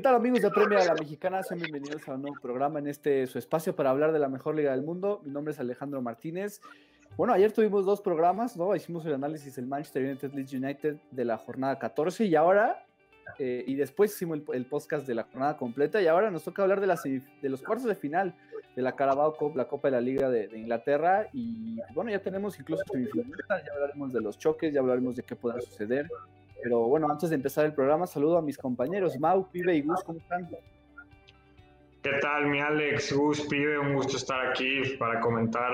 ¿Qué 0.00 0.04
tal 0.04 0.14
amigos 0.14 0.40
de 0.40 0.50
Premia 0.50 0.82
La 0.82 0.94
Mexicana? 0.94 1.42
Sean 1.42 1.60
bienvenidos 1.60 2.08
a 2.08 2.14
un 2.14 2.22
nuevo 2.22 2.36
programa 2.40 2.78
en 2.78 2.86
este 2.86 3.26
su 3.26 3.38
espacio 3.38 3.76
para 3.76 3.90
hablar 3.90 4.12
de 4.12 4.18
la 4.18 4.30
mejor 4.30 4.54
liga 4.54 4.70
del 4.70 4.80
mundo. 4.80 5.20
Mi 5.26 5.30
nombre 5.30 5.52
es 5.52 5.60
Alejandro 5.60 6.00
Martínez. 6.00 6.62
Bueno, 7.18 7.34
ayer 7.34 7.52
tuvimos 7.52 7.84
dos 7.84 8.00
programas, 8.00 8.56
¿no? 8.56 8.74
Hicimos 8.74 9.04
el 9.04 9.12
análisis 9.12 9.56
del 9.56 9.66
Manchester 9.66 10.02
United 10.02 10.32
Leeds 10.32 10.52
United 10.54 10.96
de 11.10 11.24
la 11.26 11.36
jornada 11.36 11.78
14 11.78 12.24
y 12.24 12.34
ahora, 12.34 12.82
eh, 13.38 13.62
y 13.66 13.74
después 13.74 14.14
hicimos 14.14 14.40
el, 14.54 14.64
podcast 14.64 15.06
de 15.06 15.16
la 15.16 15.24
jornada 15.24 15.58
completa 15.58 16.00
y 16.00 16.06
ahora 16.06 16.30
nos 16.30 16.44
toca 16.44 16.62
hablar 16.62 16.80
de, 16.80 17.22
de 17.42 17.48
los 17.50 17.60
cuartos 17.60 17.84
de 17.84 17.94
final 17.94 18.34
de 18.74 18.80
la 18.80 18.96
Carabao 18.96 19.36
Cup, 19.36 19.54
la 19.54 19.66
Copa 19.66 19.88
de 19.88 19.92
la 19.92 20.00
Liga 20.00 20.30
de, 20.30 20.48
Inglaterra 20.58 21.28
y 21.34 21.78
bueno, 21.92 22.10
ya 22.10 22.22
tenemos 22.22 22.58
incluso 22.58 22.82
semifinalistas, 22.90 23.66
ya 23.66 23.72
hablaremos 23.74 24.14
de 24.14 24.22
los 24.22 24.38
choques, 24.38 24.72
ya 24.72 24.80
hablaremos 24.80 25.16
de 25.16 25.24
qué 25.24 25.36
podrá 25.36 25.60
suceder. 25.60 26.08
Pero 26.62 26.80
bueno, 26.80 27.08
antes 27.10 27.30
de 27.30 27.36
empezar 27.36 27.64
el 27.64 27.74
programa, 27.74 28.06
saludo 28.06 28.38
a 28.38 28.42
mis 28.42 28.58
compañeros, 28.58 29.18
Mau, 29.18 29.48
Pibe 29.50 29.76
y 29.76 29.82
Gus, 29.82 30.02
¿cómo 30.04 30.18
están? 30.18 30.48
¿Qué 32.02 32.12
tal, 32.20 32.46
mi 32.46 32.60
Alex, 32.60 33.12
Gus, 33.12 33.42
Pibe? 33.42 33.78
Un 33.78 33.94
gusto 33.94 34.16
estar 34.16 34.46
aquí 34.48 34.96
para 34.98 35.20
comentar 35.20 35.72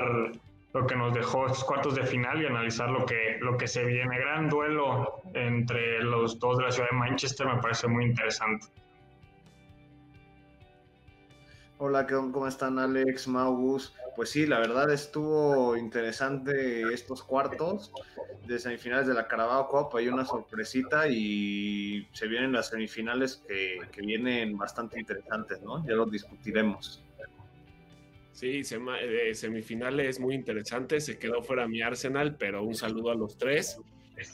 lo 0.73 0.87
que 0.87 0.97
nos 0.97 1.15
dejó 1.15 1.47
estos 1.47 1.65
cuartos 1.65 1.95
de 1.95 2.05
final 2.05 2.43
y 2.43 2.47
analizar 2.47 2.91
lo 2.91 3.07
que, 3.07 3.39
lo 3.41 3.57
que 3.57 3.67
se 3.67 3.85
viene. 3.85 4.19
Gran 4.19 4.49
duelo 4.49 5.23
entre 5.35 6.03
los 6.03 6.39
dos 6.39 6.59
de 6.59 6.65
la 6.65 6.71
ciudad 6.73 6.91
de 6.91 6.97
Manchester, 6.97 7.47
me 7.47 7.61
parece 7.63 7.87
muy 7.89 8.05
interesante. 8.05 8.67
Hola, 11.79 12.07
¿cómo 12.07 12.47
están 12.49 12.79
Alex, 12.79 13.29
Maugus? 13.29 13.93
Pues 14.15 14.31
sí, 14.31 14.47
la 14.47 14.59
verdad 14.61 14.91
estuvo 14.91 15.77
interesante 15.77 16.83
estos 16.91 17.23
cuartos 17.23 17.93
de 18.47 18.59
semifinales 18.59 19.07
de 19.07 19.13
la 19.13 19.29
Carabao 19.29 19.69
Cup. 19.69 19.95
Hay 19.99 20.09
una 20.09 20.25
sorpresita 20.25 21.07
y 21.07 22.09
se 22.13 22.29
vienen 22.29 22.53
las 22.53 22.71
semifinales 22.71 23.43
que, 23.47 24.01
vienen 24.01 24.57
bastante 24.57 24.99
interesantes, 24.99 25.61
¿no? 25.61 25.87
Ya 25.87 25.93
los 25.93 26.11
discutiremos. 26.11 27.03
Sí, 28.33 28.63
de 28.63 29.35
semifinales 29.35 30.19
muy 30.19 30.35
interesantes. 30.35 31.05
Se 31.05 31.19
quedó 31.19 31.43
fuera 31.43 31.69
mi 31.69 31.83
Arsenal, 31.83 32.37
pero 32.37 32.63
un 32.63 32.75
saludo 32.75 33.11
a 33.11 33.15
los 33.15 33.37
tres. 33.37 33.79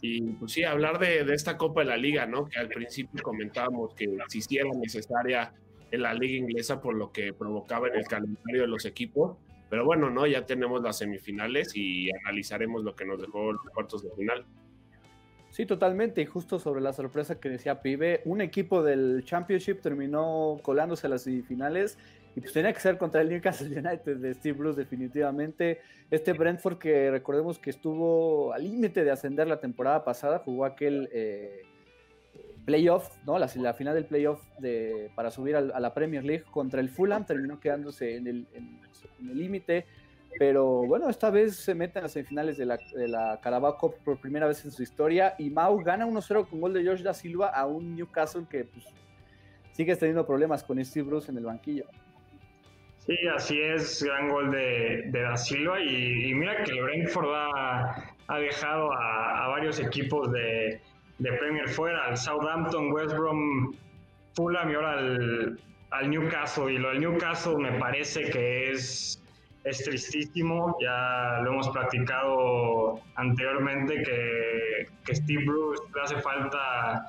Y 0.00 0.20
pues 0.34 0.52
sí, 0.52 0.62
hablar 0.62 1.00
de, 1.00 1.24
de 1.24 1.34
esta 1.34 1.56
Copa 1.56 1.80
de 1.80 1.86
la 1.86 1.96
Liga, 1.96 2.24
¿no? 2.24 2.46
Que 2.48 2.60
al 2.60 2.68
principio 2.68 3.20
comentábamos 3.20 3.94
que 3.94 4.16
si 4.28 4.38
hiciera 4.38 4.70
necesaria 4.76 5.52
en 5.92 6.02
la 6.02 6.14
liga 6.14 6.36
inglesa 6.36 6.80
por 6.80 6.94
lo 6.94 7.12
que 7.12 7.32
provocaba 7.32 7.86
en 7.88 7.96
el 7.96 8.06
calendario 8.06 8.62
de 8.62 8.66
los 8.66 8.84
equipos. 8.84 9.36
Pero 9.70 9.84
bueno, 9.84 10.10
no, 10.10 10.26
ya 10.26 10.44
tenemos 10.44 10.82
las 10.82 10.98
semifinales 10.98 11.76
y 11.76 12.10
analizaremos 12.24 12.82
lo 12.82 12.96
que 12.96 13.04
nos 13.04 13.20
dejó 13.20 13.52
los 13.52 13.62
cuartos 13.72 14.02
de 14.02 14.10
final. 14.10 14.44
Sí, 15.50 15.66
totalmente. 15.66 16.22
Y 16.22 16.26
justo 16.26 16.58
sobre 16.58 16.80
la 16.80 16.94
sorpresa 16.94 17.38
que 17.38 17.50
decía 17.50 17.82
Pibe, 17.82 18.22
un 18.24 18.40
equipo 18.40 18.82
del 18.82 19.22
Championship 19.24 19.80
terminó 19.80 20.58
colándose 20.62 21.06
a 21.06 21.10
las 21.10 21.22
semifinales 21.22 21.98
y 22.34 22.40
pues 22.40 22.54
tenía 22.54 22.72
que 22.72 22.80
ser 22.80 22.96
contra 22.96 23.20
el 23.20 23.28
Newcastle 23.28 23.68
United 23.68 24.16
de 24.16 24.34
Steve 24.34 24.56
Bruce 24.56 24.78
definitivamente. 24.78 25.80
Este 26.10 26.32
Brentford 26.32 26.78
que 26.78 27.10
recordemos 27.10 27.58
que 27.58 27.68
estuvo 27.68 28.52
al 28.54 28.64
límite 28.64 29.04
de 29.04 29.10
ascender 29.10 29.46
la 29.46 29.60
temporada 29.60 30.04
pasada, 30.04 30.38
jugó 30.38 30.64
aquel 30.64 31.10
eh, 31.12 31.62
playoff, 32.64 33.10
¿no? 33.24 33.38
La, 33.38 33.48
final 33.48 33.94
del 33.94 34.04
playoff 34.04 34.40
de, 34.58 35.10
para 35.14 35.30
subir 35.30 35.56
a 35.56 35.80
la 35.80 35.94
Premier 35.94 36.24
League 36.24 36.44
contra 36.50 36.80
el 36.80 36.88
Fulham, 36.88 37.26
terminó 37.26 37.58
quedándose 37.60 38.16
en 38.16 38.26
el 38.26 38.46
límite. 39.20 39.86
pero 40.38 40.86
bueno, 40.86 41.08
esta 41.08 41.30
vez 41.30 41.56
se 41.56 41.74
mete 41.74 41.98
en 41.98 42.04
las 42.04 42.12
semifinales 42.12 42.56
de 42.56 42.66
la, 42.66 42.78
de 42.94 43.08
la 43.08 43.38
Carabao 43.42 43.76
Cup 43.76 43.96
por 44.04 44.20
primera 44.20 44.46
vez 44.46 44.64
en 44.64 44.70
su 44.70 44.82
historia. 44.82 45.34
Y 45.38 45.50
Mau 45.50 45.82
gana 45.82 46.06
1-0 46.06 46.48
con 46.48 46.60
gol 46.60 46.72
de 46.72 46.82
George 46.82 47.02
da 47.02 47.14
Silva 47.14 47.48
a 47.48 47.66
un 47.66 47.94
Newcastle 47.94 48.46
que 48.48 48.64
pues, 48.64 48.86
sigue 49.72 49.94
teniendo 49.96 50.26
problemas 50.26 50.62
con 50.62 50.82
Steve 50.84 51.06
Bruce 51.06 51.30
en 51.30 51.38
el 51.38 51.44
banquillo. 51.44 51.86
Sí, 52.98 53.16
así 53.34 53.60
es, 53.60 54.00
gran 54.04 54.28
gol 54.28 54.52
de, 54.52 55.02
de 55.06 55.22
Da 55.22 55.36
Silva. 55.36 55.80
Y, 55.80 56.32
mira 56.34 56.62
que 56.62 56.70
el 56.70 56.82
Brentford 56.82 57.34
ha, 57.34 58.14
ha 58.28 58.38
dejado 58.38 58.92
a 58.92 59.48
varios 59.48 59.80
equipos 59.80 60.30
de, 60.30 60.80
de 61.22 61.32
Premier 61.34 61.68
fuera, 61.68 62.04
al 62.06 62.16
Southampton, 62.16 62.92
West 62.92 63.14
Brom, 63.14 63.74
Fulham 64.34 64.70
y 64.70 64.74
ahora 64.74 64.98
al, 64.98 66.10
Newcastle. 66.10 66.72
Y 66.72 66.78
lo 66.78 66.88
del 66.90 67.00
Newcastle 67.00 67.56
me 67.58 67.78
parece 67.78 68.28
que 68.30 68.72
es, 68.72 69.22
es 69.64 69.84
tristísimo. 69.84 70.76
Ya 70.80 71.40
lo 71.42 71.52
hemos 71.52 71.68
platicado 71.70 73.00
anteriormente 73.14 74.02
que, 74.02 74.88
que 75.04 75.14
Steve 75.14 75.44
Bruce 75.44 75.82
le 75.94 76.02
hace 76.02 76.16
falta, 76.20 77.06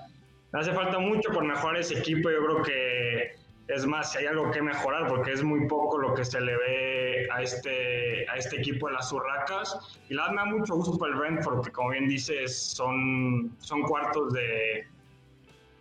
le 0.52 0.60
hace 0.60 0.72
falta 0.74 1.00
mucho 1.00 1.32
por 1.32 1.44
mejorar 1.44 1.78
ese 1.78 1.98
equipo. 1.98 2.30
Yo 2.30 2.46
creo 2.46 2.62
que 2.62 3.43
es 3.68 3.86
más, 3.86 4.12
si 4.12 4.20
hay 4.20 4.26
algo 4.26 4.52
que 4.52 4.62
mejorar, 4.62 5.08
porque 5.08 5.32
es 5.32 5.44
muy 5.44 5.68
poco 5.68 5.98
lo 5.98 6.14
que 6.14 6.26
se 6.26 6.40
le 6.42 6.58
ve 6.58 7.28
a 7.32 7.42
este, 7.42 8.28
a 8.30 8.36
este 8.36 8.58
equipo 8.58 8.88
de 8.88 8.94
las 8.94 9.12
Urracas. 9.12 10.00
Y 10.10 10.14
la 10.16 10.30
me 10.32 10.38
da 10.38 10.46
mucho 10.46 10.76
gusto 10.76 10.98
para 10.98 11.14
el 11.14 11.20
Brentford, 11.20 11.56
porque 11.56 11.72
como 11.72 11.90
bien 11.90 12.08
dices, 12.08 12.58
son, 12.58 13.56
son 13.60 13.84
cuartos 13.84 14.34
de, 14.34 14.86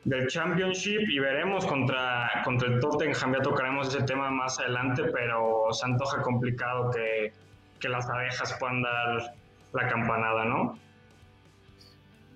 del 0.04 0.28
Championship 0.28 1.00
y 1.08 1.18
veremos 1.18 1.66
contra, 1.66 2.30
contra 2.44 2.68
el 2.68 2.78
Tottenham. 2.78 3.34
Ya 3.34 3.42
tocaremos 3.42 3.88
ese 3.88 4.04
tema 4.04 4.30
más 4.30 4.60
adelante, 4.60 5.04
pero 5.12 5.66
se 5.72 5.84
antoja 5.84 6.22
complicado 6.22 6.90
que, 6.92 7.32
que 7.80 7.88
las 7.88 8.08
abejas 8.08 8.56
puedan 8.60 8.82
dar 8.82 9.34
la 9.72 9.88
campanada, 9.88 10.44
¿no? 10.44 10.78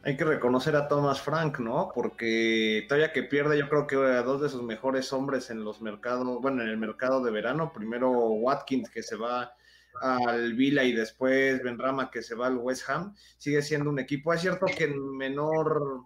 Hay 0.07 0.17
que 0.17 0.25
reconocer 0.25 0.77
a 0.77 0.87
Thomas 0.87 1.21
Frank, 1.21 1.59
¿no? 1.59 1.91
Porque 1.93 2.85
todavía 2.89 3.13
que 3.13 3.25
pierde, 3.25 3.59
yo 3.59 3.69
creo 3.69 3.89
que 3.89 3.97
a 3.97 4.23
dos 4.23 4.41
de 4.41 4.49
sus 4.49 4.63
mejores 4.63 5.13
hombres 5.13 5.51
en 5.51 5.65
los 5.65 5.83
mercados, 5.83 6.41
bueno, 6.41 6.63
en 6.63 6.69
el 6.69 6.79
mercado 6.79 7.25
de 7.25 7.33
verano, 7.33 7.73
primero 7.75 8.13
Watkins 8.13 8.89
que 8.89 9.03
se 9.03 9.17
va 9.17 9.53
al 10.01 10.55
Vila 10.55 10.85
y 10.85 10.93
después 10.93 11.61
Benrama 11.61 12.09
que 12.09 12.23
se 12.23 12.37
va 12.37 12.47
al 12.47 12.59
West 12.59 12.89
Ham, 12.89 13.17
sigue 13.37 13.63
siendo 13.63 13.91
un 13.91 13.99
equipo. 13.99 14.33
Es 14.33 14.43
cierto 14.43 14.67
que 14.67 14.85
en 14.85 15.17
menor, 15.17 16.05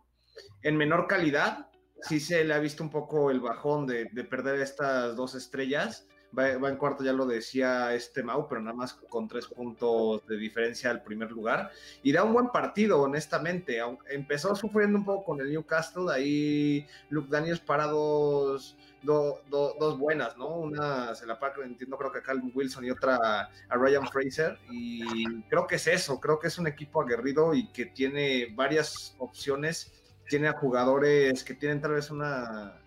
en 0.62 0.78
menor 0.78 1.06
calidad, 1.06 1.68
sí 2.00 2.20
se 2.20 2.42
le 2.42 2.54
ha 2.54 2.58
visto 2.58 2.82
un 2.82 2.88
poco 2.88 3.30
el 3.30 3.40
bajón 3.40 3.86
de, 3.86 4.06
de 4.06 4.24
perder 4.24 4.60
estas 4.60 5.14
dos 5.14 5.34
estrellas, 5.34 6.08
va, 6.36 6.50
en 6.50 6.76
cuarto, 6.76 7.04
ya 7.04 7.12
lo 7.12 7.26
decía 7.26 7.94
este 7.94 8.22
Mau, 8.22 8.48
pero 8.48 8.60
nada 8.60 8.76
más 8.76 8.94
con 8.94 9.28
tres 9.28 9.46
puntos 9.46 10.26
de 10.26 10.36
diferencia 10.36 10.90
al 10.90 11.02
primer 11.02 11.30
lugar. 11.30 11.70
Y 12.02 12.12
da 12.12 12.24
un 12.24 12.32
buen 12.32 12.48
partido, 12.48 13.00
honestamente. 13.00 13.80
Empezó 14.08 14.54
sufriendo 14.54 14.98
un 14.98 15.04
poco 15.04 15.24
con 15.24 15.40
el 15.40 15.50
Newcastle, 15.50 16.12
ahí 16.12 16.86
Luke 17.08 17.28
Daniels 17.30 17.60
para 17.60 17.86
dos, 17.86 18.76
dos 19.02 19.98
buenas, 19.98 20.36
¿no? 20.36 20.48
Una 20.56 21.14
se 21.14 21.26
la 21.26 21.38
paga, 21.38 21.64
entiendo, 21.64 21.96
creo 21.96 22.12
que 22.12 22.18
a 22.18 22.22
Calvin 22.22 22.52
Wilson 22.54 22.84
y 22.84 22.90
otra 22.90 23.50
a 23.68 23.76
Ryan 23.76 24.06
Fraser. 24.08 24.58
Y 24.70 25.42
creo 25.42 25.66
que 25.66 25.76
es 25.76 25.86
eso, 25.86 26.20
creo 26.20 26.38
que 26.38 26.48
es 26.48 26.58
un 26.58 26.66
equipo 26.66 27.02
aguerrido 27.02 27.54
y 27.54 27.68
que 27.68 27.86
tiene 27.86 28.52
varias 28.54 29.14
opciones. 29.18 29.92
Tiene 30.28 30.46
a 30.46 30.52
jugadores 30.52 31.42
que 31.42 31.54
tienen 31.54 31.80
tal 31.80 31.92
vez 31.92 32.08
una 32.08 32.79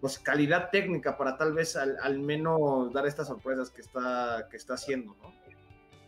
pues, 0.00 0.18
calidad 0.18 0.70
técnica 0.70 1.16
para 1.16 1.36
tal 1.36 1.52
vez 1.52 1.76
al, 1.76 2.18
menos 2.18 2.92
dar 2.92 3.06
estas 3.06 3.28
sorpresas 3.28 3.70
que 3.70 3.80
está, 3.80 4.48
que 4.50 4.56
está 4.56 4.74
haciendo, 4.74 5.14
¿no? 5.22 5.32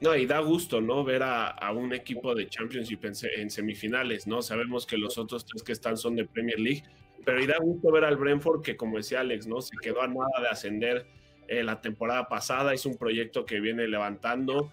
No, 0.01 0.17
y 0.17 0.27
da 0.27 0.41
gusto, 0.41 0.81
¿no? 0.81 1.05
Ver 1.05 1.23
a, 1.23 1.71
un 1.73 1.93
equipo 1.95 2.35
de 2.35 2.49
Championship 2.49 3.05
en, 3.05 3.51
semifinales, 3.51 4.27
¿no? 4.27 4.43
Sabemos 4.43 4.85
que 4.85 4.97
los 4.97 5.17
otros 5.17 5.45
tres 5.45 5.63
que 5.63 5.71
están 5.71 5.97
son 5.97 6.17
de 6.17 6.25
Premier 6.25 6.59
League, 6.59 6.83
pero 7.25 7.41
y 7.41 7.47
da 7.47 7.59
gusto 7.61 7.93
ver 7.93 8.05
al 8.05 8.17
Brentford 8.17 8.63
que, 8.63 8.77
como 8.77 8.97
decía 8.97 9.21
Alex, 9.21 9.47
¿no? 9.47 9.61
Se 9.61 9.77
quedó 9.81 10.03
a 10.03 10.09
nada 10.09 10.41
de 10.41 10.49
ascender 10.49 11.07
eh, 11.47 11.63
la 11.63 11.81
temporada 11.81 12.29
pasada, 12.29 12.73
es 12.73 12.87
un 12.87 12.97
proyecto 12.97 13.45
que 13.45 13.61
viene 13.61 13.87
levantando. 13.87 14.71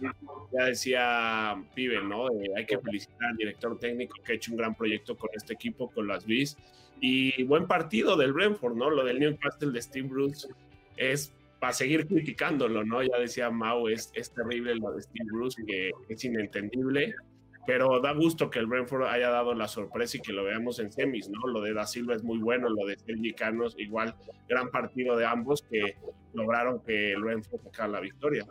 Ya 0.51 0.66
decía 0.66 1.63
Pibe, 1.75 2.01
¿no? 2.04 2.30
Eh, 2.30 2.51
hay 2.56 2.66
que 2.66 2.80
felicitar 2.80 3.30
al 3.30 3.38
director 3.38 3.77
técnico 3.77 4.18
que 4.24 4.31
ha 4.31 4.36
hecho 4.36 4.51
un 4.51 4.57
gran 4.57 4.75
proyecto 4.75 5.18
con 5.18 5.30
este 5.36 5.54
equipo, 5.54 5.92
con 5.92 6.07
las 6.07 6.25
Bis. 6.25 6.57
Y 7.01 7.44
buen 7.44 7.68
partido 7.68 8.18
del 8.18 8.34
Brentford, 8.34 8.75
¿no? 8.75 8.90
Lo 8.90 9.04
del 9.04 9.19
Newcastle 9.19 9.72
de 9.72 9.81
Steve 9.81 10.07
Bruce 10.07 10.48
es 10.98 11.34
para 11.60 11.74
seguir 11.74 12.07
criticándolo, 12.07 12.84
¿no? 12.84 13.04
Ya 13.04 13.18
decía 13.19 13.50
Mau, 13.50 13.88
es, 13.88 14.12
es 14.13 14.34
terrible 14.34 14.75
lo 14.75 14.92
de 14.92 15.01
Steve 15.01 15.30
Bruce, 15.31 15.62
que 15.66 15.92
es 16.07 16.24
inentendible, 16.24 17.13
pero 17.68 18.00
da 18.00 18.13
gusto 18.13 18.50
que 18.50 18.60
el 18.60 18.68
Brentford 18.68 19.04
haya 19.04 19.30
dado 19.30 19.54
la 19.54 19.68
sorpresa 19.68 20.18
y 20.18 20.22
que 20.22 20.34
lo 20.34 20.44
veamos 20.44 20.80
en 20.80 20.92
semis, 20.92 21.30
¿no? 21.30 21.48
Lo 21.48 21.62
de 21.62 21.74
Da 21.74 21.86
Silva 21.86 22.16
es 22.16 22.24
muy 22.24 22.40
bueno, 22.40 22.69
lo 22.69 22.86
de 22.86 22.98
Sergi 22.98 23.34
Canos, 23.34 23.75
igual, 23.78 24.16
gran 24.48 24.72
partido 24.72 25.18
de 25.18 25.25
ambos 25.25 25.62
que 25.62 25.98
lograron 26.34 26.81
que 26.81 27.12
el 27.12 27.22
Brentford 27.22 27.62
sacara 27.62 27.90
la 27.90 28.00
victoria. 28.00 28.45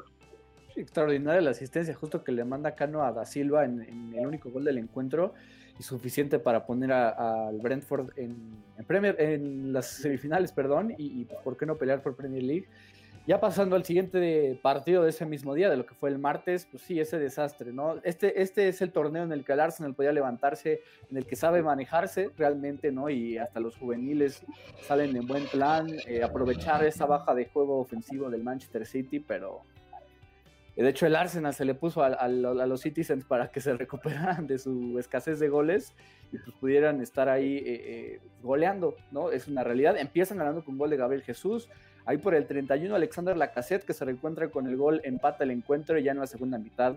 extraordinaria 0.77 1.41
la 1.41 1.51
asistencia, 1.51 1.95
justo 1.95 2.23
que 2.23 2.33
le 2.33 2.45
manda 2.45 2.75
Cano 2.75 3.03
a 3.03 3.13
Da 3.13 3.25
Silva 3.25 3.65
en, 3.65 3.83
en 3.83 4.15
el 4.15 4.27
único 4.27 4.51
gol 4.51 4.65
del 4.65 4.79
encuentro 4.79 5.35
y 5.79 5.83
suficiente 5.83 6.39
para 6.39 6.67
poner 6.67 6.93
al 6.93 7.59
Brentford 7.59 8.11
en, 8.17 8.37
Premier, 8.87 9.17
en 9.21 9.73
las 9.73 9.87
semifinales, 9.87 10.53
perdón, 10.53 10.95
y, 10.99 11.25
por 11.45 11.57
qué 11.57 11.67
no 11.67 11.77
pelear 11.77 12.03
por 12.03 12.17
Premier 12.17 12.43
League. 12.43 12.69
Ya 13.27 13.39
pasando 13.39 13.77
al 13.77 13.85
siguiente 13.85 14.59
partido 14.63 15.03
de 15.03 15.11
ese 15.11 15.27
mismo 15.27 15.53
día, 15.53 15.69
de 15.69 15.77
lo 15.77 15.85
que 15.85 15.95
fue 15.95 16.09
el 16.09 16.19
martes, 16.19 16.67
pues 16.71 16.83
sí, 16.83 16.99
ese 16.99 17.19
desastre, 17.19 17.75
¿no? 17.75 17.97
Este, 18.03 18.41
este 18.41 18.69
es 18.69 18.81
el 18.81 18.91
torneo 18.91 19.23
en 19.23 19.33
el 19.33 19.45
que 19.45 19.53
el 19.53 19.61
Arsenal 19.61 19.95
podía 19.95 20.13
levantarse, 20.13 20.81
en 21.11 21.19
el 21.19 21.27
que 21.27 21.37
sabe 21.37 21.63
manejarse 21.63 22.31
realmente, 22.39 22.91
¿no? 22.91 23.11
Y 23.11 23.37
hasta 23.37 23.61
los 23.61 23.77
juveniles 23.77 24.43
salen 24.87 25.15
en 25.15 25.27
buen 25.27 25.45
plan, 25.47 25.89
eh, 26.07 26.23
aprovechar 26.23 26.83
esa 26.85 27.05
baja 27.05 27.35
de 27.35 27.45
juego 27.45 27.81
ofensivo 27.81 28.31
del 28.31 28.43
Manchester 28.43 28.87
City, 28.87 29.21
pero 29.21 29.61
de 30.83 30.91
hecho 30.91 31.07
el 31.07 31.17
Arsenal 31.17 31.55
se 31.55 31.65
le 31.65 31.75
puso 31.75 32.03
a, 32.03 32.29
los 32.29 32.81
Citizens 32.81 33.25
para 33.25 33.51
que 33.51 33.61
se 33.61 33.73
recuperaran 33.77 34.47
de 34.47 34.59
su 34.59 34.99
escasez 34.99 35.39
de 35.39 35.49
goles 35.49 35.95
y 36.33 36.39
pues 36.39 36.57
pudieran 36.61 37.01
estar 37.01 37.29
ahí 37.29 37.57
eh, 37.57 37.63
eh, 37.67 38.21
goleando, 38.43 38.97
¿no? 39.11 39.31
Es 39.31 39.49
una 39.49 39.65
realidad. 39.65 39.97
Empiezan 39.97 40.39
ganando 40.39 40.65
con 40.65 40.79
gol 40.79 40.91
de 40.91 40.97
Gabriel 40.97 41.23
Jesús, 41.23 41.69
Ahí 42.09 42.17
por 42.17 42.35
el 42.35 42.47
31 42.47 42.95
Alexander 42.95 43.37
Lacassette 43.37 43.85
que 43.85 43.93
se 43.93 44.03
reencuentra 44.03 44.49
con 44.49 44.67
el 44.67 44.79
gol, 44.79 45.03
empata 45.05 45.45
el 45.45 45.51
encuentro 45.51 45.99
y 45.99 46.05
ya 46.05 46.13
en 46.13 46.19
la 46.19 46.27
segunda 46.27 46.57
mitad 46.57 46.97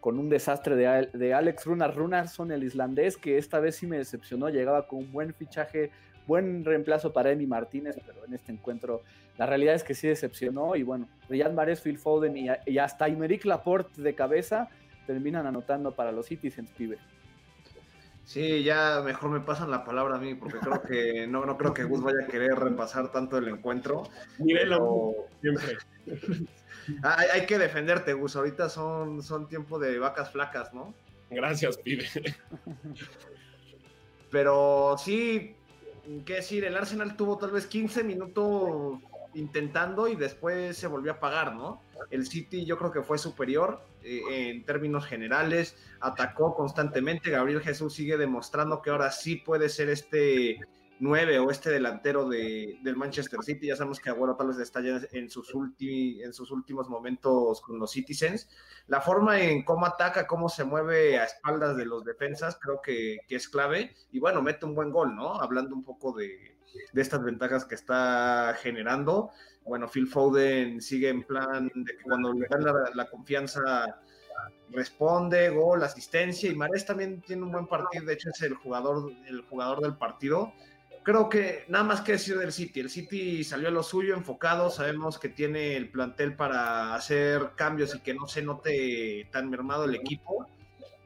con 0.00 0.18
un 0.18 0.30
desastre 0.30 0.74
de, 0.74 1.10
de 1.12 1.34
Alex 1.34 1.66
Runar 1.66 1.94
Runarsson, 1.94 2.50
el 2.50 2.64
islandés, 2.64 3.18
que 3.18 3.36
esta 3.36 3.60
vez 3.60 3.76
sí 3.76 3.86
me 3.86 3.98
decepcionó, 3.98 4.48
llegaba 4.48 4.88
con 4.88 5.00
un 5.00 5.12
buen 5.12 5.34
fichaje, 5.34 5.90
buen 6.28 6.64
reemplazo 6.64 7.12
para 7.12 7.32
Emi 7.32 7.46
Martínez, 7.46 7.96
pero 8.06 8.24
en 8.24 8.34
este 8.34 8.52
encuentro 8.52 9.02
la 9.36 9.46
realidad 9.46 9.74
es 9.74 9.82
que 9.82 9.94
sí 9.94 10.06
decepcionó 10.06 10.76
y 10.76 10.84
bueno, 10.84 11.08
Riyad 11.28 11.52
Mahrez, 11.52 11.80
Phil 11.80 11.98
Foden 11.98 12.36
y, 12.36 12.48
y 12.66 12.78
hasta 12.78 13.08
Imeric 13.08 13.44
Laporte 13.46 14.00
de 14.00 14.14
cabeza 14.14 14.68
terminan 15.06 15.46
anotando 15.46 15.92
para 15.92 16.12
los 16.12 16.26
Citizens, 16.26 16.70
pibe. 16.70 16.98
Sí, 18.28 18.62
ya 18.62 19.00
mejor 19.02 19.30
me 19.30 19.40
pasan 19.40 19.70
la 19.70 19.84
palabra 19.84 20.16
a 20.16 20.18
mí, 20.18 20.34
porque 20.34 20.58
creo 20.58 20.82
que 20.82 21.26
no, 21.28 21.46
no 21.46 21.56
creo 21.56 21.72
que 21.72 21.84
Gus 21.84 22.02
vaya 22.02 22.24
a 22.24 22.26
querer 22.26 22.54
repasar 22.56 23.10
tanto 23.10 23.38
el 23.38 23.48
encuentro. 23.48 24.02
Pero... 24.46 25.14
siempre. 25.40 25.78
hay, 27.02 27.28
hay, 27.32 27.46
que 27.46 27.58
defenderte, 27.58 28.12
Gus. 28.12 28.36
Ahorita 28.36 28.68
son, 28.68 29.22
son 29.22 29.48
tiempo 29.48 29.78
de 29.78 29.98
vacas 29.98 30.30
flacas, 30.30 30.74
¿no? 30.74 30.92
Gracias, 31.30 31.78
pibe. 31.78 32.06
Pero 34.30 34.96
sí, 34.98 35.56
qué 36.24 36.34
decir, 36.34 36.64
el 36.64 36.76
Arsenal 36.76 37.16
tuvo 37.16 37.38
tal 37.38 37.50
vez 37.50 37.66
15 37.66 38.04
minutos 38.04 39.00
intentando 39.34 40.08
y 40.08 40.16
después 40.16 40.76
se 40.76 40.86
volvió 40.86 41.12
a 41.12 41.20
pagar, 41.20 41.54
¿no? 41.54 41.82
El 42.10 42.26
City 42.26 42.64
yo 42.64 42.78
creo 42.78 42.90
que 42.90 43.02
fue 43.02 43.18
superior 43.18 43.80
eh, 44.02 44.22
en 44.50 44.64
términos 44.64 45.06
generales, 45.06 45.76
atacó 46.00 46.54
constantemente, 46.54 47.30
Gabriel 47.30 47.60
Jesús 47.60 47.94
sigue 47.94 48.16
demostrando 48.16 48.80
que 48.80 48.90
ahora 48.90 49.10
sí 49.10 49.36
puede 49.36 49.68
ser 49.68 49.90
este 49.90 50.60
9 51.00 51.38
o 51.38 51.50
este 51.50 51.70
delantero 51.70 52.28
de, 52.28 52.78
del 52.82 52.96
Manchester 52.96 53.40
City, 53.42 53.68
ya 53.68 53.76
sabemos 53.76 54.00
que 54.00 54.10
Agüero 54.10 54.36
tal 54.36 54.48
vez 54.48 54.58
está 54.58 54.80
en 54.80 55.30
sus, 55.30 55.52
en 55.80 56.32
sus 56.32 56.50
últimos 56.50 56.88
momentos 56.88 57.60
con 57.60 57.78
los 57.78 57.92
Citizens, 57.92 58.48
la 58.86 59.00
forma 59.00 59.40
en 59.40 59.64
cómo 59.64 59.86
ataca, 59.86 60.26
cómo 60.26 60.48
se 60.48 60.64
mueve 60.64 61.18
a 61.18 61.24
espaldas 61.24 61.76
de 61.76 61.84
los 61.84 62.04
defensas, 62.04 62.58
creo 62.60 62.80
que, 62.82 63.18
que 63.28 63.36
es 63.36 63.48
clave, 63.48 63.94
y 64.10 64.18
bueno, 64.18 64.42
mete 64.42 64.66
un 64.66 64.74
buen 64.74 64.90
gol, 64.90 65.14
¿no? 65.14 65.40
Hablando 65.40 65.74
un 65.74 65.84
poco 65.84 66.12
de, 66.12 66.58
de 66.92 67.02
estas 67.02 67.22
ventajas 67.22 67.64
que 67.64 67.74
está 67.74 68.56
generando. 68.60 69.30
Bueno, 69.64 69.88
Phil 69.88 70.06
Foden 70.06 70.80
sigue 70.80 71.08
en 71.10 71.22
plan 71.24 71.70
de 71.74 71.96
que 71.96 72.02
cuando 72.02 72.32
le 72.32 72.46
dan 72.48 72.64
la, 72.94 73.08
confianza 73.10 74.00
responde, 74.70 75.50
gol, 75.50 75.82
asistencia 75.82 76.50
y 76.50 76.54
Mares 76.54 76.86
también 76.86 77.20
tiene 77.20 77.42
un 77.42 77.52
buen 77.52 77.66
partido, 77.66 78.06
de 78.06 78.14
hecho 78.14 78.30
es 78.30 78.42
el 78.42 78.54
jugador, 78.54 79.12
el 79.26 79.42
jugador 79.42 79.80
del 79.80 79.96
partido. 79.96 80.52
Creo 81.08 81.30
que 81.30 81.64
nada 81.68 81.84
más 81.84 82.02
que 82.02 82.12
decir 82.12 82.36
del 82.36 82.52
City, 82.52 82.80
el 82.80 82.90
City 82.90 83.42
salió 83.42 83.68
a 83.68 83.70
lo 83.70 83.82
suyo 83.82 84.12
enfocado, 84.12 84.68
sabemos 84.68 85.18
que 85.18 85.30
tiene 85.30 85.74
el 85.74 85.90
plantel 85.90 86.36
para 86.36 86.94
hacer 86.94 87.52
cambios 87.56 87.94
y 87.94 88.00
que 88.00 88.12
no 88.12 88.26
se 88.26 88.42
note 88.42 89.26
tan 89.32 89.48
mermado 89.48 89.84
el 89.84 89.94
equipo 89.94 90.46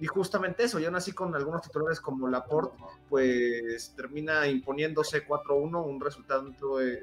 y 0.03 0.07
justamente 0.09 0.65
eso, 0.65 0.81
yo 0.81 0.91
nací 0.91 1.13
con 1.13 1.33
algunos 1.37 1.63
titulares 1.63 2.01
como 2.01 2.27
Laporte, 2.27 2.77
pues 3.09 3.95
termina 3.95 4.49
imponiéndose 4.49 5.25
4-1, 5.25 5.87
un 5.87 6.01
resultado, 6.01 6.53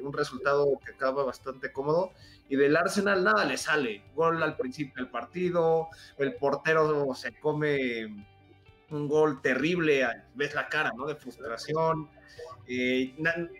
un 0.01 0.11
resultado 0.11 0.67
que 0.85 0.91
acaba 0.91 1.23
bastante 1.23 1.71
cómodo. 1.71 2.11
Y 2.49 2.57
del 2.57 2.75
Arsenal 2.75 3.23
nada 3.23 3.45
le 3.45 3.55
sale. 3.55 4.03
Gol 4.13 4.43
al 4.43 4.57
principio 4.57 4.95
del 4.97 5.09
partido, 5.09 5.87
el 6.17 6.35
portero 6.35 7.15
se 7.15 7.31
come 7.39 8.25
un 8.91 9.07
gol 9.07 9.41
terrible, 9.41 10.05
ves 10.35 10.53
la 10.55 10.67
cara, 10.67 10.91
¿no? 10.95 11.05
De 11.05 11.15
frustración. 11.15 12.09
Eh, 12.67 13.15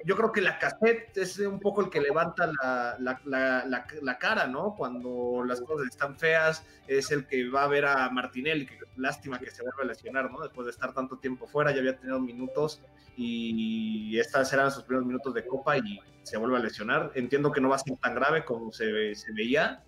yo 0.06 0.16
creo 0.16 0.32
que 0.32 0.40
la 0.40 0.60
cassette 0.60 1.18
es 1.18 1.40
un 1.40 1.60
poco 1.60 1.82
el 1.82 1.90
que 1.90 2.00
levanta 2.00 2.52
la, 3.00 4.18
cara, 4.20 4.46
¿no? 4.48 4.76
Cuando 4.76 5.44
las 5.44 5.62
cosas 5.62 5.88
están 5.88 6.16
feas, 6.18 6.64
es 6.88 7.10
el 7.12 7.26
que 7.26 7.50
va 7.50 7.64
a 7.64 7.68
ver 7.68 7.86
a 7.86 8.10
Martinelli, 8.10 8.68
que 8.68 8.78
lástima 8.98 9.40
que 9.40 9.50
se 9.50 9.64
vuelve 9.64 9.84
a 9.84 9.86
lesionar, 9.86 10.32
¿no? 10.32 10.42
Después 10.42 10.66
de 10.66 10.72
estar 10.72 10.94
tanto 10.94 11.18
tiempo 11.18 11.48
fuera, 11.48 11.72
ya 11.72 11.80
había 11.80 11.98
tenido 11.98 12.20
minutos 12.20 12.82
y 13.18 14.18
estas 14.20 14.54
eran 14.54 14.72
sus 14.72 14.84
primeros 14.84 15.08
minutos 15.08 15.34
de 15.34 15.46
copa 15.46 15.78
y 15.78 16.00
se 16.22 16.38
vuelve 16.38 16.58
a 16.58 16.60
lesionar. 16.60 17.12
Entiendo 17.16 17.52
que 17.52 17.62
no 17.62 17.70
va 17.70 17.78
a 17.78 17.80
ser 17.80 17.98
tan 17.98 18.14
grave 18.14 18.46
como 18.46 18.72
se, 18.72 19.16
se 19.16 19.32
veía, 19.34 19.84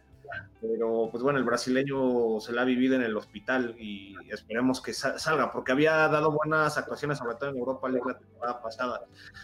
pero 0.61 1.09
pues 1.11 1.23
bueno, 1.23 1.39
el 1.39 1.45
brasileño 1.45 2.39
se 2.39 2.53
la 2.53 2.61
ha 2.61 2.65
vivido 2.65 2.95
en 2.95 3.01
el 3.01 3.15
hospital 3.17 3.75
y 3.79 4.15
esperemos 4.29 4.81
que 4.81 4.93
salga, 4.93 5.51
porque 5.51 5.71
había 5.71 6.07
dado 6.07 6.31
buenas 6.31 6.77
actuaciones, 6.77 7.17
sobre 7.17 7.35
todo 7.35 7.49
en 7.49 7.57
Europa 7.57 7.89
League 7.89 8.05
la 8.07 8.17
temporada 8.17 8.61
pasada. 8.61 9.01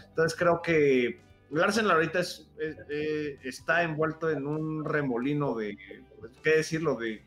Entonces 0.10 0.38
creo 0.38 0.62
que 0.62 1.20
el 1.52 1.64
Arsenal 1.64 1.92
ahorita 1.92 2.20
es, 2.20 2.48
eh, 2.60 3.40
está 3.44 3.84
envuelto 3.84 4.30
en 4.30 4.46
un 4.46 4.84
remolino 4.84 5.56
de, 5.56 5.78
pues, 6.20 6.32
¿qué 6.44 6.58
decirlo?, 6.58 6.96
de, 6.96 7.24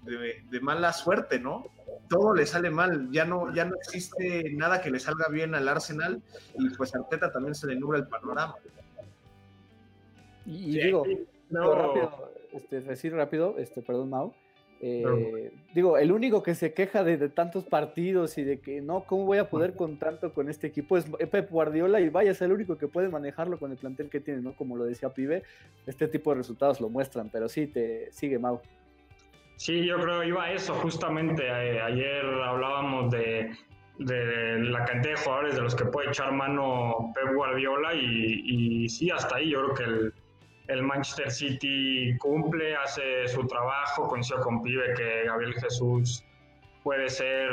de, 0.51 0.61
mala 0.61 0.93
suerte, 0.93 1.39
¿no? 1.39 1.67
Todo 2.09 2.35
le 2.35 2.45
sale 2.45 2.71
mal, 2.71 3.09
ya 3.11 3.25
no, 3.25 3.53
ya 3.55 3.65
no 3.65 3.77
existe 3.77 4.53
nada 4.53 4.83
que 4.83 4.91
le 4.91 5.01
salga 5.01 5.29
bien 5.29 5.55
al 5.55 5.69
Arsenal 5.69 6.23
y 6.59 6.69
pues 6.71 6.95
Arteta 6.95 7.33
también 7.33 7.55
se 7.55 7.67
le 7.67 7.77
nubla 7.77 7.99
el 7.99 8.09
panorama. 8.09 8.57
Y, 10.45 10.81
digo, 10.81 11.05
no. 11.51 11.75
rápido, 11.75 12.33
este, 12.53 12.81
decir 12.81 13.15
rápido, 13.15 13.57
este, 13.59 13.83
perdón, 13.83 14.11
Mau. 14.11 14.35
Eh, 14.83 15.53
digo, 15.75 15.99
el 15.99 16.11
único 16.11 16.43
que 16.43 16.55
se 16.55 16.73
queja 16.73 17.05
de, 17.05 17.29
tantos 17.29 17.65
partidos 17.65 18.39
y 18.39 18.45
de 18.45 18.61
que 18.61 18.81
no, 18.81 19.05
¿cómo 19.05 19.27
voy 19.27 19.37
a 19.37 19.51
poder 19.51 19.75
con 19.75 19.99
tanto 19.99 20.33
con 20.33 20.49
este 20.49 20.69
equipo? 20.69 20.97
Es 20.97 21.05
Pep 21.05 21.51
Guardiola 21.51 22.01
y 22.01 22.09
vaya, 22.09 22.31
es 22.31 22.41
el 22.41 22.51
único 22.51 22.79
que 22.79 22.89
puede 22.89 23.11
manejarlo 23.11 23.59
con 23.59 23.71
el 23.73 23.77
plantel 23.77 24.09
que 24.09 24.21
tiene, 24.21 24.41
¿no? 24.41 24.55
Como 24.55 24.77
lo 24.77 24.85
decía 24.85 25.11
Pibe, 25.11 25.43
este 25.87 26.09
tipo 26.09 26.31
de 26.31 26.39
resultados 26.39 26.81
lo 26.81 26.89
muestran, 26.89 27.29
pero 27.29 27.47
sí, 27.49 27.67
te 27.67 28.11
sigue 28.11 28.39
Mau. 28.39 28.63
Sí, 29.57 29.85
yo 29.85 30.01
creo 30.01 30.23
que 30.23 30.29
iba 30.29 30.45
a 30.45 30.53
eso 30.53 30.73
justamente. 30.77 31.47
Eh, 31.47 31.83
ayer 31.83 32.25
hablábamos 32.25 33.11
de, 33.11 33.51
de, 33.99 34.59
la 34.61 34.87
cantidad 34.87 35.15
de 35.15 35.21
jugadores 35.21 35.55
de 35.57 35.61
los 35.61 35.75
que 35.75 35.85
puede 35.85 36.09
echar 36.09 36.33
mano 36.33 37.13
Pep 37.15 37.35
Guardiola 37.35 37.95
y, 37.95 38.85
y 38.85 38.89
sí, 38.89 39.11
hasta 39.11 39.37
ahí 39.37 39.51
yo 39.51 39.63
creo 39.63 39.75
que 39.75 39.85
el 39.85 40.15
el 40.71 40.83
Manchester 40.83 41.31
City 41.31 42.17
cumple, 42.19 42.77
hace 42.77 43.27
su 43.29 43.47
trabajo, 43.47 44.07
coincido 44.07 44.41
con 44.41 44.63
Pibe 44.63 44.95
que 44.95 45.25
Gabriel 45.25 45.55
Jesús 45.55 46.25
puede 46.85 47.09
ser 47.11 47.51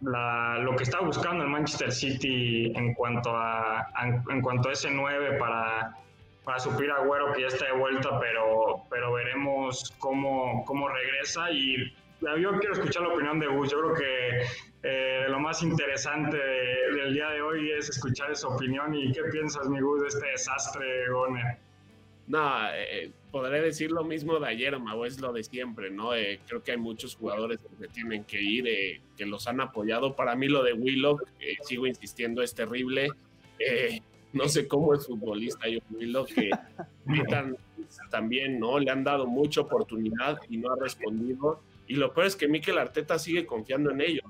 lo 0.00 0.76
que 0.76 0.82
está 0.82 1.00
buscando 1.00 1.44
el 1.44 1.50
Manchester 1.50 1.90
City 1.90 2.72
en 2.76 2.94
cuanto 2.94 3.30
a, 3.34 3.86
en, 4.30 4.42
cuanto 4.42 4.68
a 4.68 4.72
ese 4.72 4.90
9 4.90 5.38
para, 5.38 5.96
para 6.44 6.58
suplir 6.58 6.90
a 6.90 6.96
Agüero 6.96 7.32
que 7.32 7.42
ya 7.42 7.46
está 7.48 7.64
de 7.66 7.72
vuelta, 7.72 8.20
pero, 8.20 8.82
pero 8.90 9.14
veremos 9.14 9.94
cómo, 9.98 10.64
cómo 10.66 10.88
regresa 10.88 11.50
y 11.50 11.94
yo 12.20 12.58
quiero 12.58 12.74
escuchar 12.74 13.02
la 13.02 13.08
opinión 13.08 13.38
de 13.40 13.46
Gus. 13.46 13.70
Yo 13.70 13.80
creo 13.80 13.94
que 13.94 14.42
eh, 14.82 15.26
lo 15.28 15.40
más 15.40 15.62
interesante 15.62 16.36
del 16.36 17.14
día 17.14 17.28
de 17.30 17.42
hoy 17.42 17.70
es 17.72 17.88
escuchar 17.88 18.30
esa 18.30 18.48
opinión 18.48 18.94
y 18.94 19.12
qué 19.12 19.22
piensas, 19.24 19.68
mi 19.68 19.80
Gus, 19.80 20.02
de 20.02 20.08
este 20.08 20.26
desastre, 20.26 21.08
Goner. 21.10 21.65
No, 22.28 22.68
eh, 22.74 23.12
podré 23.30 23.60
decir 23.60 23.92
lo 23.92 24.02
mismo 24.02 24.40
de 24.40 24.48
ayer, 24.48 24.76
Mau, 24.78 25.04
es 25.04 25.20
lo 25.20 25.32
de 25.32 25.44
siempre, 25.44 25.90
¿no? 25.90 26.14
Eh, 26.14 26.40
creo 26.46 26.62
que 26.62 26.72
hay 26.72 26.76
muchos 26.76 27.14
jugadores 27.14 27.60
que 27.78 27.88
tienen 27.88 28.24
que 28.24 28.42
ir, 28.42 28.66
eh, 28.66 29.00
que 29.16 29.26
los 29.26 29.46
han 29.46 29.60
apoyado. 29.60 30.16
Para 30.16 30.34
mí 30.34 30.48
lo 30.48 30.64
de 30.64 30.72
Willock, 30.72 31.22
sigo 31.62 31.86
insistiendo, 31.86 32.42
es 32.42 32.54
terrible. 32.54 33.10
no 34.32 34.48
sé 34.48 34.66
cómo 34.66 34.92
es 34.92 35.06
futbolista 35.06 35.68
yo, 35.68 35.78
Willock, 35.90 36.28
que 36.34 36.50
también, 38.10 38.58
¿no? 38.58 38.78
Le 38.78 38.90
han 38.90 39.04
dado 39.04 39.26
mucha 39.26 39.60
oportunidad 39.60 40.40
y 40.48 40.56
no 40.56 40.72
ha 40.72 40.76
respondido. 40.76 41.60
Y 41.86 41.94
lo 41.94 42.12
peor 42.12 42.26
es 42.26 42.34
que 42.34 42.48
Mikel 42.48 42.78
Arteta 42.78 43.20
sigue 43.20 43.46
confiando 43.46 43.92
en 43.92 44.00
ellos, 44.00 44.24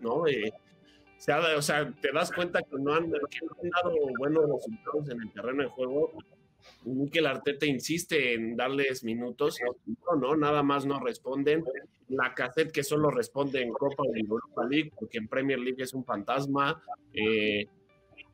¿no? 0.00 0.22
o 0.22 1.62
sea, 1.62 1.92
te 2.00 2.12
das 2.12 2.30
cuenta 2.30 2.62
que 2.62 2.76
no 2.78 2.94
han, 2.94 3.10
que 3.10 3.40
no 3.44 3.56
han 3.62 3.70
dado 3.70 3.96
buenos 4.16 4.44
resultados 4.48 5.08
en 5.10 5.22
el 5.22 5.32
terreno 5.32 5.64
de 5.64 5.68
juego 5.68 6.12
Mikel 6.84 7.26
Arteta 7.26 7.66
insiste 7.66 8.34
en 8.34 8.56
darles 8.56 9.04
minutos, 9.04 9.58
no, 10.20 10.36
nada 10.36 10.62
más 10.62 10.86
no 10.86 11.00
responden. 11.00 11.64
La 12.08 12.34
cassette 12.34 12.72
que 12.72 12.82
solo 12.82 13.10
responde 13.10 13.62
en 13.62 13.72
Copa 13.72 14.02
o 14.02 14.14
Europa 14.14 14.66
League, 14.68 14.92
porque 14.98 15.18
en 15.18 15.28
Premier 15.28 15.58
League 15.58 15.82
es 15.82 15.94
un 15.94 16.04
fantasma. 16.04 16.82
Eh, 17.12 17.66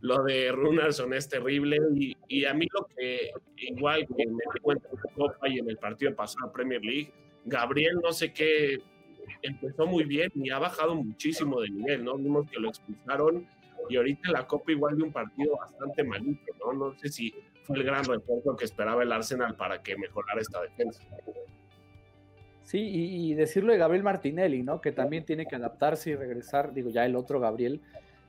lo 0.00 0.22
de 0.22 0.52
Runerson 0.52 1.12
es 1.12 1.28
terrible 1.28 1.78
y, 2.28 2.44
a 2.44 2.54
mí 2.54 2.66
lo 2.72 2.86
que 2.86 3.30
igual 3.56 4.06
que 4.06 4.26
me 4.26 4.32
di 4.32 4.60
cuenta 4.60 4.88
en 4.88 4.96
la 4.96 5.14
Copa 5.14 5.48
y 5.48 5.58
en 5.58 5.68
el 5.68 5.76
partido 5.76 6.14
pasado 6.14 6.52
Premier 6.52 6.84
League, 6.84 7.12
Gabriel 7.44 7.98
no 8.02 8.12
sé 8.12 8.32
qué, 8.32 8.78
empezó 9.42 9.86
muy 9.86 10.04
bien 10.04 10.30
y 10.34 10.50
ha 10.50 10.58
bajado 10.58 10.94
muchísimo 10.94 11.60
de 11.60 11.70
nivel, 11.70 12.04
¿no? 12.04 12.16
Vimos 12.16 12.48
que 12.48 12.60
lo 12.60 12.68
expulsaron 12.68 13.46
y 13.88 13.96
ahorita 13.96 14.30
la 14.30 14.46
Copa 14.46 14.72
igual 14.72 14.96
de 14.96 15.04
un 15.04 15.12
partido 15.12 15.56
bastante 15.56 16.04
malito, 16.04 16.54
¿no? 16.60 16.72
No 16.72 16.98
sé 16.98 17.08
si 17.08 17.34
fue 17.68 17.76
el 17.76 17.84
gran 17.84 18.02
refuerzo 18.02 18.56
que 18.56 18.64
esperaba 18.64 19.02
el 19.02 19.12
Arsenal 19.12 19.54
para 19.54 19.82
que 19.82 19.94
mejorara 19.96 20.40
esta 20.40 20.62
defensa. 20.62 21.02
Sí, 22.64 22.80
y, 22.80 23.34
decirlo 23.34 23.72
de 23.72 23.78
Gabriel 23.78 24.02
Martinelli, 24.02 24.62
¿no? 24.62 24.80
Que 24.80 24.90
también 24.90 25.24
tiene 25.24 25.46
que 25.46 25.56
adaptarse 25.56 26.10
y 26.10 26.16
regresar, 26.16 26.72
digo, 26.72 26.90
ya 26.90 27.04
el 27.04 27.14
otro 27.14 27.40
Gabriel, 27.40 27.80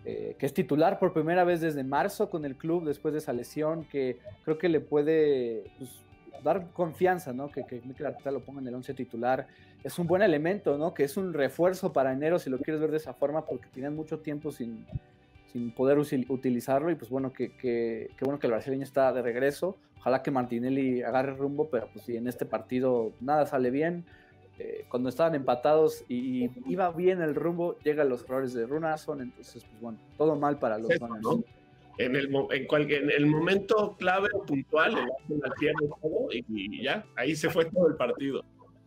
eh, 0.05 0.36
que 0.38 0.46
es 0.46 0.53
titular 0.53 1.00
por 1.00 1.13
primera 1.13 1.43
vez 1.46 1.62
desde 1.62 1.84
marzo 1.84 2.29
con 2.29 2.46
el 2.46 2.55
club 2.55 2.86
después 2.86 3.13
de 3.13 3.19
esa 3.19 3.34
lesión, 3.34 3.86
que 3.86 4.17
creo 4.43 4.58
que 4.58 4.69
le 4.69 4.81
puede 4.81 5.63
pues, 5.77 5.89
dar 6.43 6.72
confianza, 6.72 7.31
¿no? 7.31 7.50
Que, 7.50 7.65
que 7.65 7.81
Mikel 7.81 8.08
Arteta 8.08 8.31
lo 8.31 8.41
ponga 8.41 8.60
en 8.62 8.67
el 8.67 8.75
11 8.75 8.93
titular. 8.93 9.48
Es 9.84 9.98
un 10.00 10.08
buen 10.08 10.22
elemento, 10.22 10.77
¿no? 10.77 10.93
Que 10.93 11.05
es 11.05 11.15
un 11.15 11.34
refuerzo 11.34 11.93
para 11.93 12.12
enero, 12.12 12.39
si 12.39 12.50
lo 12.50 12.60
quieres 12.60 12.81
ver 12.81 12.91
de 12.91 12.98
esa 12.98 13.13
forma, 13.13 13.46
porque 13.46 13.67
tienen 13.74 13.96
mucho 13.96 14.19
tiempo 14.19 14.51
sin, 14.51 14.86
sin 15.51 15.72
poder 15.72 15.98
utilizarlo. 15.98 16.91
Y 16.91 16.96
pues 16.96 17.10
bueno, 17.10 17.34
que, 17.34 17.56
que, 17.56 18.10
bueno 18.22 18.39
que 18.39 18.48
el 18.48 18.53
brasileño 18.53 18.84
está 18.84 19.12
de 19.13 19.22
regreso. 19.22 19.77
Ojalá 20.00 20.24
que 20.24 20.32
Martinelli 20.32 21.01
agarre 21.01 21.34
rumbo, 21.34 21.70
pero 21.70 21.89
pues 21.91 22.06
si 22.06 22.15
en 22.15 22.27
este 22.27 22.46
partido 22.46 23.12
nada 23.20 23.46
sale 23.46 23.70
bien, 23.70 24.06
eh, 24.58 24.86
cuando 24.89 25.10
estaban 25.10 25.36
empatados 25.36 26.03
y, 26.08 26.50
iba 26.70 26.91
bien 26.91 27.22
el 27.22 27.36
rumbo, 27.36 27.77
llegan 27.79 28.10
los 28.10 28.24
errores 28.24 28.53
de 28.53 28.65
Runason, 28.65 29.22
entonces, 29.22 29.63
pues 29.63 29.82
bueno, 29.82 30.00
todo 30.18 30.36
mal 30.36 30.58
para 30.60 30.77
los 30.77 30.89
¿no? 31.22 31.44
En 31.98 32.15
el, 32.15 32.29
en, 32.51 33.12
el 33.12 33.25
momento 33.25 33.96
clave 33.98 34.29
o 34.34 34.46
puntual, 34.46 34.98
el 34.98 35.51
pierde 35.60 35.89
todo 36.01 36.27
y, 36.32 36.82
ya, 36.82 37.06
ahí 37.18 37.36
se 37.36 37.50
fue 37.50 37.65
todo 37.65 37.89
el 37.89 37.96
partido. 37.96 38.44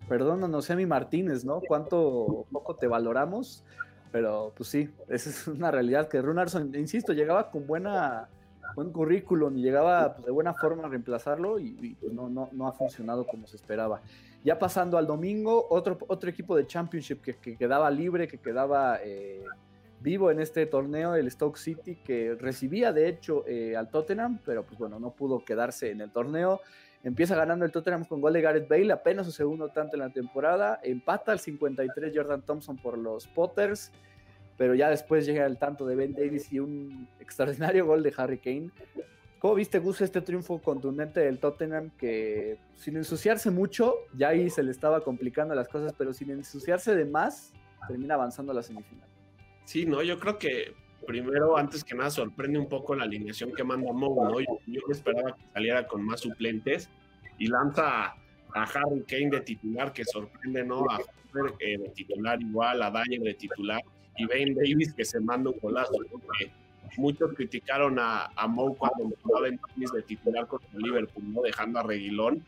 Perdónanos, 0.09 0.69
Emi 0.71 0.87
Martínez, 0.87 1.45
¿no? 1.45 1.61
Cuánto 1.61 2.47
poco 2.51 2.77
te 2.77 2.87
valoramos, 2.87 3.65
pero 4.13 4.53
pues 4.55 4.69
sí, 4.69 4.89
esa 5.09 5.31
es 5.31 5.47
una 5.49 5.71
realidad 5.71 6.09
que 6.09 6.23
Runarson, 6.23 6.73
insisto, 6.77 7.13
llegaba 7.13 7.51
con 7.51 7.67
buena 7.67 8.29
buen 8.75 8.91
currículum 8.91 9.57
y 9.59 9.63
llegaba 9.63 10.15
pues, 10.15 10.27
de 10.27 10.33
buena 10.33 10.55
forma 10.55 10.85
a 10.85 10.89
reemplazarlo 10.89 11.59
y, 11.59 11.97
pues, 12.01 12.13
no, 12.13 12.29
no, 12.29 12.49
no 12.53 12.69
ha 12.69 12.73
funcionado 12.73 13.27
como 13.27 13.47
se 13.47 13.57
esperaba. 13.57 14.01
Ya 14.45 14.59
pasando 14.59 14.99
al 14.99 15.07
domingo, 15.07 15.67
otro, 15.71 15.99
otro 16.09 16.29
equipo 16.29 16.57
de 16.57 16.67
Championship 16.67 17.21
que, 17.21 17.57
quedaba 17.57 17.91
libre, 17.91 18.27
que 18.27 18.39
quedaba 18.39 18.99
eh, 19.03 19.45
vivo 20.01 20.31
en 20.31 20.41
este 20.41 20.67
torneo, 20.67 21.15
el 21.15 21.31
Stoke 21.31 21.59
City, 21.59 21.97
que 21.97 22.35
recibía 22.35 22.93
de 22.93 23.09
hecho 23.09 23.45
eh, 23.47 23.77
al 23.77 23.89
Tottenham, 23.91 24.41
pero 24.45 24.65
pues 24.65 24.79
bueno, 24.79 24.99
no 24.99 25.11
pudo 25.11 25.45
quedarse 25.45 25.91
en 25.91 26.01
el 26.01 26.11
torneo. 26.11 26.61
Empieza 27.05 27.35
ganando 27.35 27.65
el 27.65 27.73
Tottenham 27.73 28.05
con 28.05 28.21
gol 28.21 28.33
de 28.33 28.41
Gareth 28.41 28.69
Bale, 28.69 28.93
apenas 28.93 29.27
su 29.27 29.33
segundo 29.33 29.69
tanto 29.71 29.97
en 29.97 30.01
la 30.01 30.11
temporada. 30.11 30.79
Empata 30.83 31.33
al 31.33 31.41
53 31.41 32.13
Jordan 32.15 32.43
Thompson 32.43 32.77
por 32.77 32.97
los 32.97 33.27
Potters, 33.27 33.91
pero 34.57 34.75
ya 34.75 34.89
después 34.89 35.27
llega 35.27 35.45
el 35.47 35.59
tanto 35.59 35.85
de 35.87 35.97
Ben 35.97 36.15
Davis 36.15 36.53
y 36.53 36.61
un 36.61 37.09
extraordinario 37.19 37.87
gol 37.87 38.03
de 38.03 38.15
Harry 38.17 38.39
Kane. 38.39 38.71
¿Cómo 39.41 39.57
viste, 39.57 39.81
Gus, 39.81 40.01
este 40.01 40.21
triunfo 40.21 40.63
contundente 40.63 41.19
del 41.19 41.41
Tottenham 41.41 41.91
que 41.99 42.59
sin 42.77 42.97
ensuciarse 42.97 43.51
mucho, 43.51 43.97
ya 44.17 44.29
ahí 44.29 44.49
se 44.49 44.63
le 44.63 44.71
estaba 44.71 45.01
complicando 45.01 45.53
las 45.57 45.67
cosas, 45.67 45.93
pero 45.99 46.13
sin 46.13 46.31
ensuciarse 46.31 46.95
de 46.95 47.05
más, 47.05 47.53
termina 47.89 48.15
avanzando 48.15 48.53
a 48.53 48.55
la 48.55 48.63
semifinal? 48.63 49.09
Sí, 49.65 49.85
no, 49.85 50.01
yo 50.05 50.21
creo 50.21 50.39
que 50.39 50.75
primero, 51.07 51.57
antes 51.57 51.85
que 51.85 51.95
nada, 51.95 52.11
sorprende 52.11 52.59
un 52.59 52.69
poco 52.69 52.95
la 52.95 53.05
alineación 53.05 53.53
que 53.53 53.65
manda 53.65 53.93
Moe, 53.93 54.15
¿no? 54.15 54.41
Yo, 54.41 54.81
esperaba 54.91 55.37
que 55.37 55.45
saliera 55.53 55.87
con 55.87 56.05
más 56.05 56.21
suplentes 56.21 56.89
y 57.39 57.47
lanza 57.47 58.15
a, 58.55 58.63
Harry 58.63 59.03
Kane 59.07 59.31
de 59.31 59.41
titular, 59.41 59.93
que 59.93 60.05
sorprende, 60.05 60.65
¿no? 60.65 60.85
A 60.91 60.97
Hopper 60.97 61.55
eh, 61.61 61.79
de 61.79 61.89
titular 61.91 62.41
igual, 62.41 62.83
a 62.83 62.91
Dyer 62.91 63.21
de 63.21 63.35
titular 63.35 63.81
y 64.17 64.27
Ben 64.27 64.55
Davis 64.55 64.93
que 64.93 65.05
se 65.05 65.21
manda 65.21 65.51
un 65.51 65.59
golazo, 65.59 65.95
¿no? 66.11 66.21
muchos 66.99 67.33
criticaron 67.35 67.99
a, 67.99 68.31
a 68.37 68.47
Mou 68.47 68.77
cuando 68.77 69.11
jugaba 69.23 69.49
en 69.49 69.59
de 69.77 70.03
titular 70.03 70.47
contra 70.47 70.69
Liverpool, 70.75 71.33
¿no? 71.33 71.43
dejando 71.43 71.79
a 71.79 71.83
Reguilón. 71.83 72.45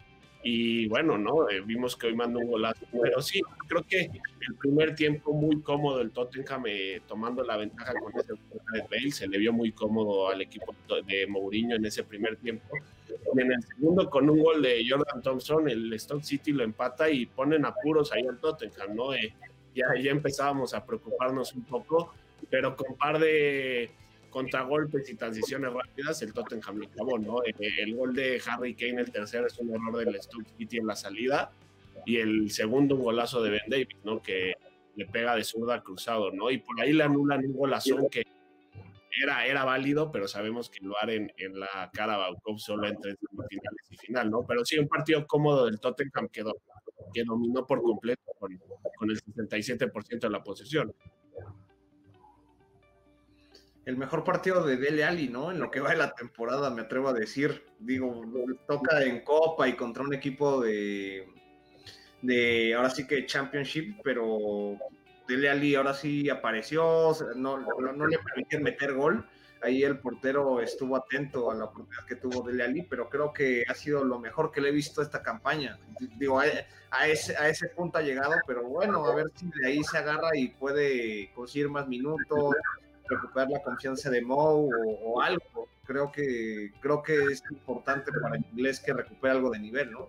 Y 0.47 0.89
bueno, 0.89 1.17
¿no? 1.17 1.49
Eh, 1.49 1.63
vimos 1.65 1.97
que 1.97 2.09
hoy 2.09 2.15
mandó 2.15 2.39
un 2.39 2.49
golazo. 2.49 2.85
Pero 3.03 3.23
sí, 3.23 3.41
creo 3.67 3.83
que 3.83 4.03
el 4.03 4.55
primer 4.61 4.95
tiempo 4.95 5.33
muy 5.33 5.63
cómodo 5.63 6.03
el 6.03 6.11
Tottenham 6.11 6.65
eh, 6.67 7.01
tomando 7.09 7.43
la 7.43 7.57
ventaja 7.57 7.95
con 7.95 8.13
ese 8.21 8.35
de 8.35 8.83
Bale. 8.83 9.11
Se 9.11 9.27
le 9.27 9.39
vio 9.39 9.55
muy 9.55 9.73
cómodo 9.73 10.29
al 10.29 10.43
equipo 10.43 10.75
de 11.07 11.27
Mourinho 11.27 11.77
en 11.77 11.87
ese 11.87 12.05
primer 12.05 12.37
tiempo. 12.37 12.77
Y 13.35 13.41
en 13.41 13.53
el 13.53 13.63
segundo, 13.63 14.11
con 14.11 14.29
un 14.29 14.43
gol 14.43 14.61
de 14.61 14.85
Jordan 14.87 15.23
Thompson, 15.23 15.67
el 15.71 15.99
Stoke 15.99 16.25
City 16.25 16.53
lo 16.53 16.63
empata 16.63 17.09
y 17.09 17.25
ponen 17.25 17.65
apuros 17.65 18.13
ahí 18.13 18.27
al 18.27 18.39
Tottenham, 18.39 18.95
¿no? 18.95 19.15
Eh, 19.15 19.35
ya, 19.75 19.87
ya 19.99 20.11
empezábamos 20.11 20.75
a 20.75 20.85
preocuparnos 20.85 21.55
un 21.55 21.65
poco, 21.65 22.13
pero 22.51 22.77
con 22.77 22.97
par 22.97 23.19
de 23.19 23.91
contragolpes 24.35 25.09
y 25.09 25.15
transiciones 25.15 25.73
rápidas, 25.73 26.21
el 26.23 26.33
Tottenham 26.33 26.79
lo 26.79 26.87
acabó, 26.89 27.19
¿no? 27.19 27.45
Eh, 27.45 27.55
el, 27.79 27.95
gol 27.95 28.13
de 28.13 28.43
Harry 28.45 28.75
Kane, 28.75 29.01
el 29.01 29.13
tercero, 29.13 29.47
es 29.47 29.57
un 29.59 29.71
error 29.71 30.05
del 30.05 30.21
Stoke 30.21 30.49
City 30.59 30.79
en 30.79 30.89
la 30.89 30.97
salida, 30.97 31.53
y 32.05 32.17
el 32.17 32.51
segundo, 32.51 32.97
un 32.97 33.05
golazo 33.05 33.43
de 33.43 33.51
Ben 33.51 33.63
Davis, 33.69 33.97
¿no? 34.03 34.21
Que 34.21 34.55
le 34.97 35.07
pega 35.07 35.37
de 35.37 35.45
zurda 35.45 35.83
cruzado, 35.83 36.33
¿no? 36.33 36.51
Y 36.51 36.59
por 36.59 36.81
ahí 36.81 36.93
le 36.93 37.05
anulan 37.05 37.47
un 37.47 37.53
golazo 37.53 38.09
que 38.11 38.25
era, 39.23 39.47
era 39.47 39.65
válido, 39.65 40.11
pero 40.11 40.27
sabemos 40.27 40.69
que 40.69 40.85
lo 40.85 40.99
harán 40.99 41.33
en 41.37 41.61
la 41.61 41.89
cara 41.93 42.17
Baukov 42.17 42.59
solo 42.59 42.89
entre 42.89 43.17
finales 43.49 43.87
y 43.89 43.97
final, 43.97 44.31
¿no? 44.31 44.45
Pero 44.45 44.65
sí, 44.65 44.77
un 44.79 44.89
partido 44.89 45.25
cómodo 45.29 45.67
del 45.67 45.79
Tottenham 45.79 46.29
que, 46.29 46.43
que 47.13 47.23
dominó 47.23 47.65
por 47.65 47.81
completo 47.83 48.33
con, 48.41 48.61
con 48.99 49.11
el 49.11 49.23
67% 49.23 50.19
de 50.19 50.31
la 50.31 50.43
posesión 50.43 50.93
el 53.87 53.97
mejor 53.97 54.25
partido 54.25 54.65
de 54.65 54.77
Dele 54.77 55.05
Ali, 55.05 55.29
¿no? 55.29 55.51
En 55.51 55.59
lo 55.59 55.71
que 55.71 55.81
va 55.81 55.91
de 55.91 55.97
la 55.97 56.15
temporada, 56.15 56.71
me 56.71 56.83
atrevo 56.83 57.09
a 57.09 57.13
decir. 57.13 57.65
Digo, 57.79 58.23
toca 58.67 59.03
en 59.03 59.21
Copa 59.21 59.69
y 59.69 59.75
contra 59.75 60.03
un 60.03 60.15
equipo 60.15 60.61
de, 60.61 61.29
de 62.23 62.75
ahora 62.75 62.91
sí 62.91 63.07
que 63.07 63.27
Championship, 63.27 64.01
pero 64.03 64.79
Dele 65.29 65.51
Ali 65.51 65.75
ahora 65.75 65.93
sí 65.93 66.31
apareció, 66.31 67.13
no, 67.37 67.59
no, 67.59 68.07
le 68.07 68.19
permitieron 68.19 68.65
meter 68.65 68.95
gol. 68.95 69.27
Ahí 69.63 69.83
el 69.83 69.99
portero 69.99 70.61
estuvo 70.61 70.95
atento 70.95 71.51
a 71.51 71.55
la 71.55 71.65
oportunidad 71.65 72.05
que 72.07 72.17
tuvo 72.17 72.47
Dele 72.47 72.65
Ali, 72.65 72.83
pero 72.83 73.09
creo 73.09 73.33
que 73.33 73.65
ha 73.67 73.75
sido 73.75 74.05
lo 74.05 74.19
mejor 74.19 74.51
que 74.51 74.61
le 74.61 74.69
he 74.69 74.73
visto 74.73 75.01
esta 75.01 75.23
campaña. 75.23 75.79
Digo, 76.19 76.39
a, 76.39 77.07
ese, 77.07 77.37
a 77.37 77.49
ese 77.49 77.69
punto 77.69 77.99
ha 77.99 78.03
llegado, 78.03 78.35
pero 78.47 78.63
bueno, 78.65 79.07
a 79.07 79.15
ver 79.15 79.27
si 79.35 79.47
de 79.47 79.67
ahí 79.67 79.83
se 79.83 79.97
agarra 79.97 80.31
y 80.35 80.49
puede 80.49 81.33
conseguir 81.33 81.71
más 81.71 81.89
minutos, 81.89 82.55
recuperar 83.09 83.51
la 83.51 83.63
confianza 83.63 84.11
de 84.11 84.23
Moe 84.23 84.71
o, 85.03 85.21
algo. 85.21 85.69
Creo 85.85 86.11
que, 86.11 86.73
creo 86.81 87.03
que 87.03 87.25
es 87.25 87.43
importante 87.51 88.11
para 88.13 88.37
el 88.37 88.45
inglés 88.53 88.81
que 88.81 88.93
recupere 88.93 89.33
algo 89.33 89.51
de 89.51 89.59
nivel, 89.59 89.91
¿no? 89.91 90.09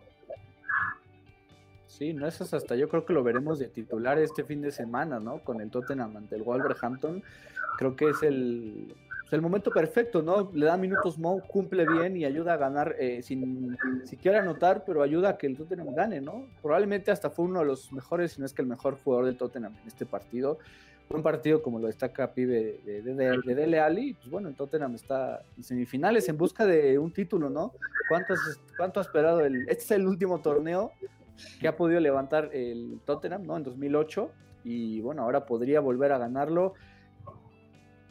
Sí, 1.87 2.13
no 2.13 2.27
es 2.27 2.41
hasta 2.41 2.75
yo 2.75 2.89
creo 2.89 3.05
que 3.05 3.13
lo 3.13 3.23
veremos 3.23 3.57
de 3.57 3.67
titular 3.67 4.19
este 4.19 4.43
fin 4.43 4.61
de 4.61 4.71
semana, 4.71 5.19
¿no? 5.19 5.39
Con 5.39 5.61
el 5.61 5.69
Tottenham 5.69 6.17
ante 6.17 6.35
el 6.35 6.43
Wolverhampton. 6.43 7.23
Creo 7.77 7.95
que 7.95 8.09
es 8.09 8.21
el, 8.21 8.93
el 9.31 9.41
momento 9.41 9.71
perfecto, 9.71 10.21
¿no? 10.21 10.51
Le 10.53 10.65
da 10.65 10.77
minutos 10.77 11.17
Moe, 11.17 11.41
cumple 11.41 11.85
bien 11.85 12.15
y 12.17 12.25
ayuda 12.25 12.53
a 12.53 12.57
ganar 12.57 12.95
eh, 12.99 13.21
sin 13.21 13.77
siquiera 14.05 14.39
anotar, 14.39 14.83
pero 14.85 15.01
ayuda 15.03 15.29
a 15.29 15.37
que 15.37 15.47
el 15.47 15.57
Tottenham 15.57 15.95
gane, 15.95 16.21
¿no? 16.21 16.47
Probablemente 16.61 17.11
hasta 17.11 17.29
fue 17.29 17.45
uno 17.45 17.59
de 17.59 17.65
los 17.65 17.91
mejores, 17.91 18.33
si 18.33 18.39
no 18.39 18.45
es 18.45 18.53
que 18.53 18.61
el 18.61 18.67
mejor 18.67 18.97
jugador 19.03 19.25
del 19.25 19.37
Tottenham 19.37 19.73
en 19.81 19.87
este 19.87 20.05
partido 20.05 20.59
un 21.09 21.24
partido 21.24 21.62
como 21.62 21.79
lo 21.79 21.88
destaca 21.88 22.33
Pibe 22.33 22.81
de, 22.85 23.01
de, 23.01 23.55
Dele 23.55 23.79
Ali, 23.79 24.13
pues 24.13 24.29
bueno, 24.29 24.50
el 24.50 24.55
Tottenham 24.55 24.95
está 24.95 25.41
en 25.55 25.63
semifinales 25.63 26.27
en 26.29 26.38
busca 26.38 26.65
de 26.65 26.97
un 26.97 27.12
título, 27.12 27.50
¿no? 27.50 27.74
¿Cuánto 28.77 29.00
ha 29.00 29.03
esperado? 29.03 29.41
El, 29.41 29.62
este 29.69 29.83
es 29.83 29.91
el 29.91 30.07
último 30.07 30.39
torneo 30.39 30.91
que 31.59 31.67
ha 31.67 31.75
podido 31.75 32.00
levantar 32.00 32.50
el 32.53 33.00
Tottenham, 33.05 33.45
¿no? 33.45 33.57
En 33.57 33.63
2008, 33.63 34.31
y 34.63 35.01
bueno, 35.01 35.24
ahora 35.24 35.45
podría 35.45 35.79
volver 35.79 36.12
a 36.12 36.17
ganarlo. 36.17 36.74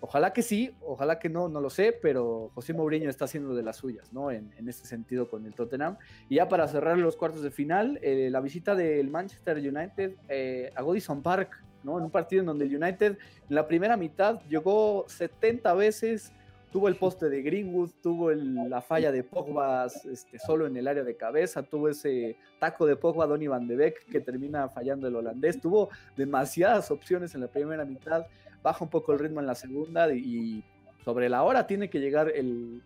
Ojalá 0.01 0.35
que 0.35 0.43
sí, 0.43 0.77
ojalá 0.83 1.19
que 1.19 1.31
no, 1.31 1.49
no 1.49 1.63
lo 1.63 1.71
sé, 1.71 1.99
pero 2.01 2.51
José 2.55 2.75
Mourinho 2.75 3.09
está 3.09 3.25
haciendo 3.25 3.55
de 3.55 3.63
las 3.63 3.77
suyas, 3.77 4.13
¿no? 4.13 4.31
En, 4.31 4.53
en 4.59 4.69
este 4.69 4.87
sentido 4.87 5.29
con 5.31 5.47
el 5.47 5.55
Tottenham. 5.55 5.97
Y 6.29 6.37
ya 6.37 6.49
para 6.49 6.69
cerrar 6.69 6.99
los 6.99 7.17
cuartos 7.17 7.43
de 7.43 7.51
final, 7.51 7.99
eh, 8.03 8.29
la 8.31 8.41
visita 8.41 8.75
del 8.75 9.09
Manchester 9.09 9.57
United 9.57 10.17
eh, 10.29 10.71
a 10.77 10.83
Godison 10.83 11.23
Park 11.23 11.65
en 11.85 12.05
un 12.05 12.11
partido 12.11 12.41
en 12.41 12.47
donde 12.47 12.65
el 12.65 12.77
United 12.83 13.19
en 13.49 13.55
la 13.55 13.67
primera 13.67 13.97
mitad 13.97 14.41
llegó 14.49 15.05
70 15.09 15.75
veces, 15.75 16.33
tuvo 16.73 16.89
el 16.89 16.97
poste 16.97 17.29
de 17.29 17.41
Greenwood, 17.43 17.91
tuvo 18.03 18.33
la 18.33 18.83
falla 18.83 19.13
de 19.13 19.23
Pogba 19.23 19.87
este, 20.11 20.39
solo 20.39 20.67
en 20.67 20.77
el 20.77 20.89
área 20.89 21.05
de 21.05 21.17
cabeza, 21.17 21.63
tuvo 21.63 21.89
ese 21.89 22.37
taco 22.59 22.85
de 22.85 22.97
Pogba 22.97 23.27
Donny 23.27 23.47
Van 23.47 23.69
de 23.69 23.77
Beek 23.77 24.07
que 24.07 24.21
termina 24.21 24.69
fallando 24.69 25.07
el 25.07 25.15
holandés, 25.15 25.61
tuvo 25.61 25.91
demasiadas 26.17 26.91
opciones 26.91 27.35
en 27.35 27.43
la 27.43 27.47
primera 27.47 27.85
mitad, 27.85 28.27
baja 28.63 28.83
un 28.83 28.91
poco 28.91 29.13
el 29.13 29.21
ritmo 29.21 29.39
en 29.41 29.47
la 29.47 29.55
segunda 29.55 30.13
y, 30.13 30.65
sobre 31.05 31.29
la 31.29 31.43
hora 31.43 31.67
tiene 31.67 31.91
que 31.91 32.01
llegar 32.01 32.33
el, 32.35 32.83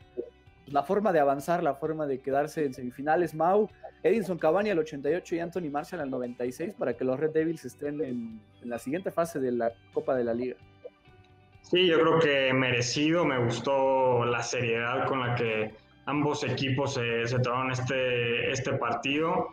la 0.71 0.83
forma 0.83 1.13
de 1.13 1.21
avanzar, 1.21 1.63
la 1.63 1.75
forma 1.75 2.07
de 2.07 2.21
quedarse 2.21 2.65
en 2.65 2.75
semifinales. 2.75 3.35
Mau, 3.35 3.71
Edinson 4.03 4.39
Cavani 4.39 4.71
al 4.71 4.79
88 4.79 5.35
y 5.35 5.39
Anthony 5.41 5.71
Marshall 5.71 6.01
al 6.01 6.11
96 6.11 6.75
para 6.75 6.95
que 6.95 7.05
los 7.05 7.19
Red 7.19 7.31
Devils 7.31 7.65
estén 7.65 8.03
en, 8.03 8.41
la 8.63 8.79
siguiente 8.79 9.11
fase 9.11 9.41
de 9.41 9.53
la 9.53 9.73
Copa 9.93 10.15
de 10.15 10.25
la 10.25 10.35
Liga. 10.35 10.57
Sí, 11.63 11.87
yo 11.87 12.01
creo 12.01 12.19
que 12.19 12.53
merecido, 12.55 13.25
me 13.25 13.39
gustó 13.45 14.25
la 14.25 14.43
seriedad 14.43 15.07
con 15.07 15.21
la 15.21 15.35
que 15.35 15.75
ambos 16.07 16.45
equipos 16.45 16.95
se, 16.95 17.27
se 17.27 17.39
tomaron 17.41 17.73
este, 17.73 18.51
este 18.51 18.73
partido. 18.75 19.49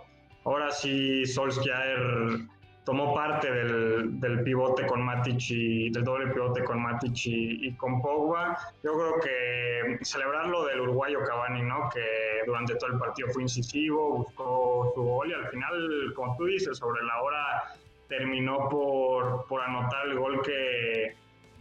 Ahora 0.46 0.72
sí, 0.72 1.26
Solskjaer 1.26 2.48
tomó 2.86 3.14
parte 3.16 3.52
del, 3.52 4.20
del, 4.20 4.44
pivote 4.44 4.86
con 4.86 5.02
Matic 5.02 5.42
y 5.50 5.90
del 5.90 6.04
doble 6.04 6.28
pivote 6.32 6.64
con 6.64 6.82
Matic 6.82 7.26
y, 7.26 7.76
con 7.76 8.02
Pogba. 8.02 8.58
Yo 8.84 8.94
creo 8.94 9.20
que 9.20 10.06
celebrar 10.06 10.48
lo 10.48 10.66
del 10.66 10.82
uruguayo 10.82 11.20
Cavani, 11.24 11.64
¿no? 11.64 11.90
Que 11.92 12.46
durante 12.46 12.76
todo 12.76 12.92
el 12.92 13.00
partido 13.00 13.28
fue 13.30 13.42
incisivo, 13.42 14.18
buscó 14.18 14.92
su 14.94 15.02
gol 15.02 15.30
y 15.32 15.34
al 15.34 15.48
final, 15.48 16.14
como 16.16 16.38
tú 16.38 16.46
dices, 16.46 16.78
sobre 16.78 17.04
la 17.04 17.22
hora 17.24 17.64
terminó 18.08 18.70
por, 18.70 19.48
por 19.48 19.62
anotar 19.62 20.08
el 20.08 20.20
gol 20.20 20.44
que, 20.44 21.16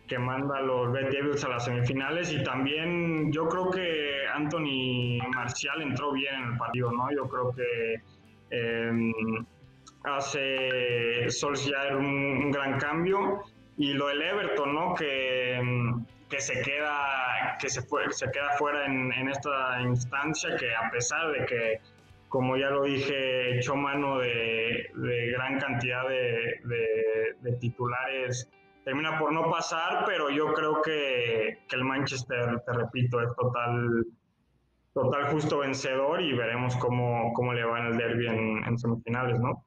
que 0.07 0.19
manda 0.19 0.59
a 0.59 0.61
los 0.61 0.93
Red 0.93 1.11
Devils 1.11 1.43
a 1.43 1.49
las 1.49 1.65
semifinales 1.65 2.31
y 2.33 2.45
también 2.45 3.33
yo 3.33 3.49
creo 3.49 3.71
que 3.71 4.27
Anthony 4.35 5.27
Marcial 5.35 5.81
entró 5.81 6.13
bien 6.13 6.35
en 6.35 6.53
el 6.53 6.59
partido, 6.59 6.93
¿no? 6.93 7.11
Yo 7.11 7.27
creo 7.27 7.55
que 7.55 8.03
eh, 8.51 8.93
hace 10.05 11.31
Solskjaer 11.31 11.97
un, 11.97 12.07
un 12.07 12.51
gran 12.51 12.79
cambio 12.79 13.43
y 13.77 13.93
lo 13.95 14.09
del 14.09 14.23
Everton, 14.23 14.75
¿no? 14.75 14.95
Que, 14.95 15.61
que 16.29 16.41
se 16.41 16.61
queda 16.63 17.57
que 17.59 17.69
se, 17.69 17.81
se 18.11 18.31
queda 18.31 18.51
fuera 18.59 18.87
en, 18.87 19.13
en, 19.13 19.29
esta 19.29 19.81
instancia, 19.83 20.57
que 20.57 20.75
a 20.75 20.91
pesar 20.91 21.33
de 21.33 21.47
que, 21.47 21.81
como 22.29 22.57
ya 22.57 22.71
lo 22.71 22.83
dije, 22.83 23.59
echó 23.59 23.77
mano 23.77 24.19
de, 24.19 24.91
de 24.95 25.31
gran 25.33 25.59
cantidad 25.59 26.09
de, 26.09 26.61
de, 27.41 27.53
titulares, 27.61 28.51
termina 28.85 29.19
por 29.19 29.33
no 29.33 29.51
pasar, 29.51 30.05
pero 30.07 30.31
yo 30.31 30.53
creo 30.53 30.83
que, 30.83 31.59
que, 31.69 31.77
el 31.77 31.85
Manchester, 31.85 32.61
te 32.67 32.73
repito, 32.73 33.21
es 33.21 33.35
total 33.37 34.05
total 34.93 35.27
justo 35.33 35.59
vencedor 35.59 36.21
y 36.21 36.33
veremos 36.35 36.77
cómo, 36.77 37.33
cómo 37.33 37.53
le 37.53 37.65
va 37.65 37.81
en 37.81 37.87
el 37.87 37.97
derby 37.97 38.27
en 38.29 38.79
semifinales, 38.79 39.41
¿no? 39.41 39.65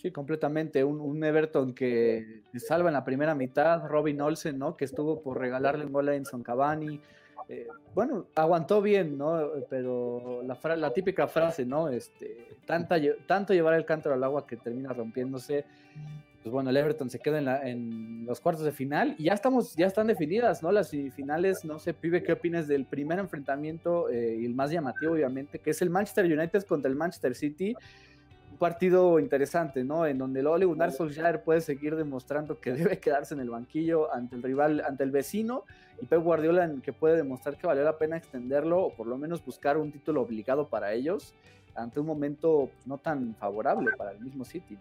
Sí, 0.00 0.10
completamente. 0.10 0.82
Un, 0.82 1.22
Everton 1.22 1.74
que 1.74 2.40
salva 2.56 2.88
en 2.88 2.94
la 2.94 3.04
primera 3.04 3.34
mitad, 3.34 3.86
Robin 3.86 4.18
Olsen, 4.22 4.58
¿no? 4.58 4.74
Que 4.74 4.86
estuvo 4.86 5.20
por 5.20 5.38
regalarle 5.38 5.84
un 5.84 5.92
gol 5.92 6.08
a 6.08 6.14
Enson 6.14 6.42
Cavani. 6.42 6.98
Eh, 7.50 7.68
bueno, 7.94 8.26
aguantó 8.34 8.80
bien, 8.80 9.18
¿no? 9.18 9.50
Pero 9.68 10.42
la, 10.42 10.76
la 10.76 10.92
típica 10.94 11.28
frase, 11.28 11.66
¿no? 11.66 11.90
Este, 11.90 12.48
tanta, 12.64 12.96
tanto 13.26 13.52
llevar 13.52 13.74
el 13.74 13.84
cántaro 13.84 14.14
al 14.14 14.24
agua 14.24 14.46
que 14.46 14.56
termina 14.56 14.94
rompiéndose. 14.94 15.66
Pues 16.42 16.50
bueno, 16.50 16.70
el 16.70 16.78
Everton 16.78 17.10
se 17.10 17.18
queda 17.18 17.36
en, 17.36 17.44
la, 17.44 17.68
en 17.68 18.24
los 18.24 18.40
cuartos 18.40 18.64
de 18.64 18.72
final 18.72 19.14
y 19.18 19.24
ya 19.24 19.34
estamos, 19.34 19.76
ya 19.76 19.86
están 19.86 20.06
definidas, 20.06 20.62
¿no? 20.62 20.72
Las 20.72 20.88
semifinales, 20.88 21.62
no 21.66 21.78
sé, 21.78 21.92
pibe, 21.92 22.22
¿qué 22.22 22.32
opinas 22.32 22.66
del 22.66 22.86
primer 22.86 23.18
enfrentamiento 23.18 24.08
eh, 24.08 24.38
y 24.40 24.46
el 24.46 24.54
más 24.54 24.70
llamativo, 24.70 25.12
obviamente, 25.12 25.58
que 25.58 25.72
es 25.72 25.82
el 25.82 25.90
Manchester 25.90 26.24
United 26.24 26.62
contra 26.62 26.88
el 26.88 26.96
Manchester 26.96 27.34
City? 27.34 27.76
Partido 28.60 29.18
interesante, 29.18 29.82
¿no? 29.82 30.06
En 30.06 30.18
donde 30.18 30.40
el 30.40 30.46
Ole 30.46 30.66
Gunnar 30.66 30.92
Solskjaer 30.92 31.42
puede 31.42 31.62
seguir 31.62 31.96
demostrando 31.96 32.60
que 32.60 32.72
debe 32.74 33.00
quedarse 33.00 33.34
en 33.34 33.40
el 33.40 33.50
banquillo 33.50 34.14
ante 34.14 34.36
el 34.36 34.42
rival, 34.44 34.84
ante 34.86 35.02
el 35.02 35.10
vecino, 35.10 35.64
y 36.00 36.06
Pep 36.06 36.20
Guardiola 36.22 36.64
en 36.64 36.80
que 36.80 36.92
puede 36.92 37.16
demostrar 37.16 37.56
que 37.56 37.66
valió 37.66 37.82
la 37.82 37.98
pena 37.98 38.16
extenderlo 38.16 38.80
o 38.80 38.94
por 38.94 39.08
lo 39.08 39.18
menos 39.18 39.44
buscar 39.44 39.76
un 39.78 39.90
título 39.90 40.22
obligado 40.22 40.68
para 40.68 40.92
ellos 40.92 41.34
ante 41.74 41.98
un 41.98 42.06
momento 42.06 42.70
pues, 42.72 42.86
no 42.86 42.98
tan 42.98 43.34
favorable 43.34 43.90
para 43.96 44.12
el 44.12 44.20
mismo 44.20 44.44
City. 44.44 44.78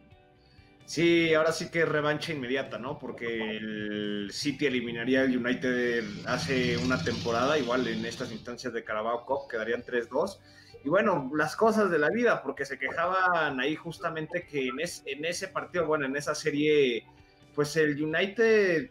Sí, 0.85 1.33
ahora 1.33 1.51
sí 1.51 1.69
que 1.69 1.85
revancha 1.85 2.33
inmediata, 2.33 2.79
¿no? 2.79 2.97
Porque 2.97 3.57
el 3.57 4.29
City 4.31 4.65
eliminaría 4.65 5.21
al 5.21 5.37
United 5.37 6.03
hace 6.25 6.77
una 6.77 7.01
temporada, 7.03 7.57
igual 7.57 7.87
en 7.87 8.03
estas 8.05 8.31
instancias 8.31 8.73
de 8.73 8.83
Carabao 8.83 9.25
Cup 9.25 9.47
quedarían 9.49 9.83
3-2 9.83 10.39
y 10.83 10.89
bueno, 10.89 11.29
las 11.35 11.55
cosas 11.55 11.91
de 11.91 11.99
la 11.99 12.09
vida, 12.09 12.41
porque 12.41 12.65
se 12.65 12.79
quejaban 12.79 13.59
ahí 13.59 13.75
justamente 13.75 14.47
que 14.47 14.67
en, 14.67 14.79
en 14.79 15.25
ese 15.25 15.49
partido, 15.49 15.85
bueno, 15.87 16.05
en 16.05 16.15
esa 16.15 16.33
serie, 16.33 17.05
pues 17.53 17.75
el 17.75 18.01
United 18.01 18.89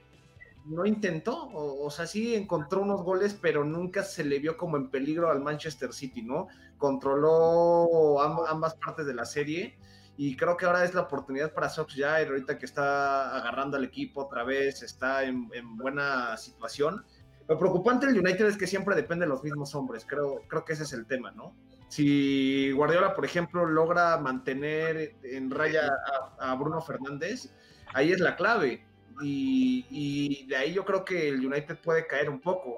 no 0.66 0.85
intentó, 0.85 1.48
o, 1.55 1.90
sea, 1.90 2.07
sí 2.07 2.35
encontró 2.35 2.83
unos 2.83 3.03
goles, 3.03 3.37
pero 3.40 3.64
nunca 3.64 4.03
se 4.03 4.22
le 4.22 4.38
vio 4.38 4.59
como 4.59 4.77
en 4.77 4.90
peligro 4.90 5.31
al 5.31 5.40
Manchester 5.40 5.94
City, 5.94 6.22
¿no? 6.22 6.48
Controló 6.77 8.20
ambas 8.20 8.74
partes 8.74 9.07
de 9.07 9.14
la 9.14 9.24
serie 9.24 9.79
y 10.18 10.37
creo 10.37 10.59
que 10.59 10.66
ahora 10.66 10.85
es 10.85 10.92
la 10.92 11.03
oportunidad 11.03 11.55
para 11.55 11.72
ya, 11.96 12.18
ahorita 12.18 12.59
que 12.59 12.66
está 12.66 13.35
agarrando 13.35 13.79
al 13.79 13.85
equipo 13.85 14.27
otra 14.27 14.44
vez, 14.44 14.83
está 14.83 15.24
en, 15.24 15.48
en 15.55 15.77
buena 15.79 16.37
situación. 16.37 17.03
Lo 17.48 17.59
preocupante 17.59 18.07
del 18.07 18.18
United 18.18 18.46
es 18.46 18.59
que 18.59 18.66
siempre 18.66 18.94
depende 18.94 19.24
de 19.24 19.31
los 19.31 19.42
mismos 19.42 19.74
hombres, 19.74 20.05
creo, 20.07 20.42
creo 20.48 20.66
que 20.66 20.74
ese 20.74 20.83
es 20.83 20.92
el 20.92 21.07
tema, 21.07 21.31
¿no? 21.31 21.55
Si 21.88 22.70
Guardiola, 22.72 23.14
por 23.14 23.24
ejemplo, 23.24 23.64
logra 23.64 24.18
mantener 24.18 25.16
en 25.22 25.51
raya 25.51 25.90
a, 26.38 26.55
Bruno 26.55 26.81
Fernández, 26.83 27.51
ahí 27.94 28.12
es 28.12 28.20
la 28.20 28.37
clave. 28.37 28.87
Y, 29.22 30.46
de 30.46 30.57
ahí 30.57 30.74
yo 30.74 30.85
creo 30.85 31.05
que 31.05 31.29
el 31.29 31.44
United 31.44 31.79
puede 31.83 32.07
caer 32.07 32.29
un 32.29 32.40
poco. 32.40 32.77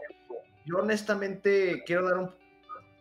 Yo 0.65 0.79
honestamente 0.79 1.83
quiero 1.85 2.09
dar 2.09 2.19
un, 2.19 2.31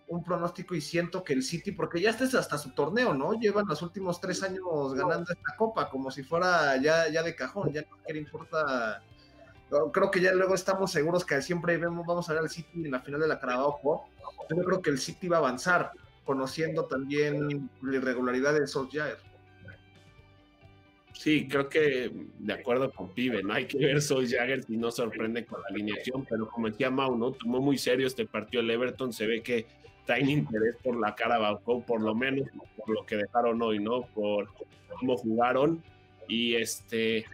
un 0.07 0.23
pronóstico 0.23 0.73
y 0.73 0.81
siento 0.81 1.23
que 1.23 1.33
el 1.33 1.43
City, 1.43 1.71
porque 1.71 2.01
ya 2.01 2.09
este 2.09 2.23
es 2.23 2.33
hasta 2.33 2.57
su 2.57 2.71
torneo, 2.71 3.13
¿no? 3.13 3.33
Llevan 3.33 3.67
los 3.67 3.81
últimos 3.83 4.19
tres 4.19 4.41
años 4.41 4.93
ganando 4.95 5.31
esta 5.31 5.55
copa, 5.55 5.89
como 5.89 6.09
si 6.09 6.23
fuera 6.23 6.75
ya, 6.77 7.07
ya 7.09 7.21
de 7.21 7.35
cajón, 7.35 7.71
ya 7.71 7.81
no 7.81 7.97
le 8.07 8.19
importa. 8.19 9.03
Creo 9.93 10.09
que 10.09 10.19
ya 10.19 10.33
luego 10.33 10.55
estamos 10.55 10.91
seguros 10.91 11.23
que 11.23 11.39
siempre 11.43 11.77
vemos, 11.77 12.05
vamos 12.07 12.27
a 12.27 12.33
ver 12.33 12.41
al 12.41 12.49
City 12.49 12.83
en 12.83 12.91
la 12.91 13.01
final 13.01 13.21
de 13.21 13.27
la 13.27 13.39
Carabao 13.39 13.79
Cup 13.79 14.01
yo 14.49 14.63
creo 14.63 14.81
que 14.81 14.89
el 14.89 14.99
City 14.99 15.27
va 15.27 15.37
a 15.37 15.39
avanzar, 15.39 15.91
conociendo 16.25 16.85
también 16.85 17.69
la 17.81 17.95
irregularidad 17.95 18.53
de 18.53 18.67
Solskjaer. 18.67 19.17
Sí, 21.13 21.47
creo 21.49 21.67
que 21.67 22.11
de 22.39 22.53
acuerdo 22.53 22.91
con 22.91 23.13
Pibe, 23.13 23.43
¿no? 23.43 23.53
Hay 23.53 23.65
que 23.65 23.77
ver 23.77 24.01
Solskjaer 24.01 24.63
si 24.63 24.77
no 24.77 24.89
sorprende 24.89 25.45
con 25.45 25.61
la 25.61 25.67
alineación, 25.69 26.25
pero 26.29 26.49
como 26.49 26.69
decía 26.69 26.89
Mau, 26.89 27.17
¿no? 27.17 27.31
Tomó 27.31 27.59
muy 27.59 27.77
serio 27.77 28.07
este 28.07 28.25
partido 28.25 28.61
el 28.61 28.71
Everton, 28.71 29.11
se 29.11 29.27
ve 29.27 29.41
que 29.41 29.65
traen 30.05 30.29
interés 30.29 30.75
por 30.81 30.97
la 30.99 31.13
cara 31.13 31.59
por 31.59 32.01
lo 32.01 32.15
menos 32.15 32.47
por 32.77 32.89
lo 32.89 33.05
que 33.05 33.17
dejaron 33.17 33.61
hoy, 33.61 33.79
¿no? 33.79 34.01
Por 34.01 34.49
cómo 34.97 35.17
jugaron. 35.17 35.83
Y 36.27 36.55
este, 36.55 37.25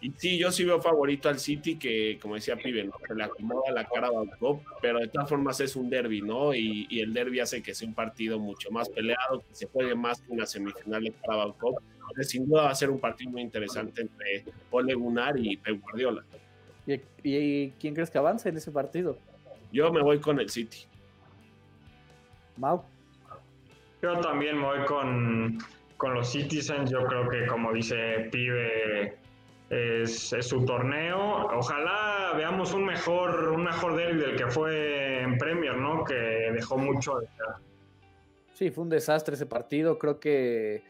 y 0.00 0.12
sí, 0.16 0.38
yo 0.38 0.52
sí 0.52 0.64
veo 0.64 0.80
favorito 0.80 1.28
al 1.28 1.40
City, 1.40 1.76
que 1.76 2.18
como 2.22 2.36
decía 2.36 2.56
Pibe, 2.56 2.84
¿no? 2.84 2.92
se 3.06 3.14
le 3.14 3.24
acomoda 3.24 3.72
la 3.72 3.84
cara 3.84 4.08
a 4.08 4.36
Cup, 4.38 4.62
pero 4.80 5.00
de 5.00 5.08
todas 5.08 5.28
formas 5.28 5.58
es 5.60 5.74
un 5.74 5.90
derby, 5.90 6.22
¿no? 6.22 6.54
Y, 6.54 6.86
y, 6.88 7.00
el 7.00 7.12
derby 7.12 7.40
hace 7.40 7.62
que 7.62 7.74
sea 7.74 7.88
un 7.88 7.94
partido 7.94 8.38
mucho 8.38 8.70
más 8.70 8.88
peleado, 8.88 9.40
que 9.40 9.54
se 9.54 9.66
juegue 9.66 9.96
más 9.96 10.20
que 10.20 10.30
una 10.32 10.46
semifinal 10.46 11.02
de 11.02 11.12
Carabao 11.12 11.54
Cup. 11.54 11.82
Entonces, 11.98 12.30
sin 12.30 12.48
duda 12.48 12.62
va 12.62 12.70
a 12.70 12.74
ser 12.76 12.90
un 12.90 13.00
partido 13.00 13.32
muy 13.32 13.42
interesante 13.42 14.02
entre 14.02 14.44
Ole 14.70 14.94
Gunnar 14.94 15.36
y 15.38 15.56
Pep 15.56 15.80
Guardiola. 15.82 16.24
¿Y, 16.86 17.00
¿Y, 17.24 17.70
quién 17.80 17.94
crees 17.94 18.10
que 18.10 18.18
avance 18.18 18.48
en 18.48 18.56
ese 18.56 18.70
partido? 18.70 19.18
Yo 19.72 19.92
me 19.92 20.00
voy 20.00 20.20
con 20.20 20.38
el 20.38 20.48
City. 20.48 20.86
Mau. 22.56 22.82
Yo 24.00 24.18
también 24.20 24.58
me 24.58 24.64
voy 24.64 24.84
con, 24.86 25.58
con 25.96 26.14
los 26.14 26.30
Citizens. 26.30 26.88
Yo 26.90 27.04
creo 27.04 27.28
que, 27.28 27.46
como 27.46 27.72
dice 27.72 28.28
Pibe, 28.30 29.18
es, 29.70 30.34
su 30.40 30.64
torneo. 30.64 31.46
Ojalá 31.56 32.32
veamos 32.36 32.72
un 32.72 32.84
mejor, 32.84 33.50
un 33.50 33.64
mejor 33.64 33.96
derby 33.96 34.20
del 34.20 34.36
que 34.36 34.46
fue 34.46 35.22
en 35.22 35.38
Premier, 35.38 35.76
¿no? 35.76 36.04
Que 36.04 36.50
dejó 36.52 36.78
mucho 36.78 37.20
Sí, 38.54 38.70
fue 38.70 38.84
un 38.84 38.90
desastre 38.90 39.34
ese 39.34 39.46
partido. 39.46 39.98
Creo 39.98 40.18
que 40.18 40.82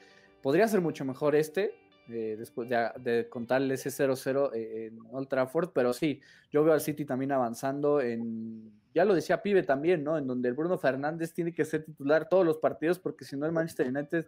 podría 0.43 0.67
ser 0.69 0.81
mucho 0.81 1.05
mejor 1.05 1.35
este. 1.35 1.75
Eh, 2.11 2.37
después 2.39 2.71
de, 2.71 2.91
de 3.01 3.29
contarle 3.29 3.75
ese 3.75 3.91
0-0 3.91 4.51
en 4.55 4.99
Old 5.11 5.29
Trafford, 5.29 5.71
pero 5.75 5.93
sí, 5.93 6.21
yo 6.51 6.65
veo 6.65 6.73
al 6.73 6.81
City 6.81 7.05
también 7.05 7.33
avanzando 7.33 8.01
en, 8.01 8.73
ya 8.95 9.05
lo 9.05 9.15
decía 9.15 9.43
Pibe 9.43 9.63
también, 9.63 10.03
¿no? 10.05 10.17
En 10.17 10.27
donde 10.27 10.49
el 10.49 10.55
Bruno 10.55 10.79
Fernández 10.79 11.35
tiene 11.35 11.53
que 11.53 11.67
ser 11.67 11.85
titular 11.85 12.27
todos 12.27 12.47
los 12.47 12.57
partidos 12.57 12.99
porque 12.99 13.27
si 13.27 13.37
no 13.37 13.45
el 13.45 13.53
Manchester 13.53 13.89
United 13.89 14.27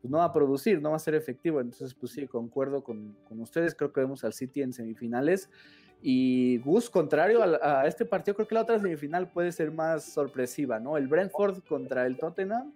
pues, 0.00 0.10
no 0.10 0.18
va 0.18 0.24
a 0.24 0.32
producir, 0.32 0.82
no 0.82 0.90
va 0.90 0.96
a 0.96 0.98
ser 0.98 1.14
efectivo, 1.14 1.60
entonces 1.60 1.94
pues 1.94 2.12
sí, 2.12 2.26
concuerdo 2.26 2.84
con, 2.84 3.16
con 3.26 3.40
ustedes, 3.40 3.74
creo 3.74 3.92
que 3.92 4.00
vemos 4.00 4.24
al 4.24 4.34
City 4.34 4.60
en 4.60 4.74
semifinales 4.74 5.48
y 6.02 6.58
Gus, 6.58 6.90
contrario 6.90 7.42
a, 7.42 7.80
a, 7.80 7.86
este 7.86 8.04
partido, 8.04 8.34
creo 8.34 8.48
que 8.48 8.54
la 8.56 8.62
otra 8.62 8.78
semifinal 8.78 9.30
puede 9.30 9.52
ser 9.52 9.70
más 9.70 10.04
sorpresiva, 10.04 10.78
¿no? 10.78 10.98
El 10.98 11.08
Brentford 11.08 11.62
contra 11.64 12.04
el 12.06 12.18
Tottenham 12.18 12.74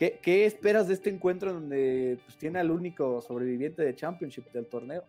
¿Qué, 0.00 0.46
esperas 0.46 0.88
de 0.88 0.94
este 0.94 1.10
encuentro 1.10 1.52
donde 1.52 2.18
pues, 2.24 2.38
tiene 2.38 2.58
al 2.58 2.70
único 2.70 3.20
sobreviviente 3.20 3.82
de 3.82 3.94
Championship 3.94 4.50
del 4.50 4.64
torneo? 4.64 5.04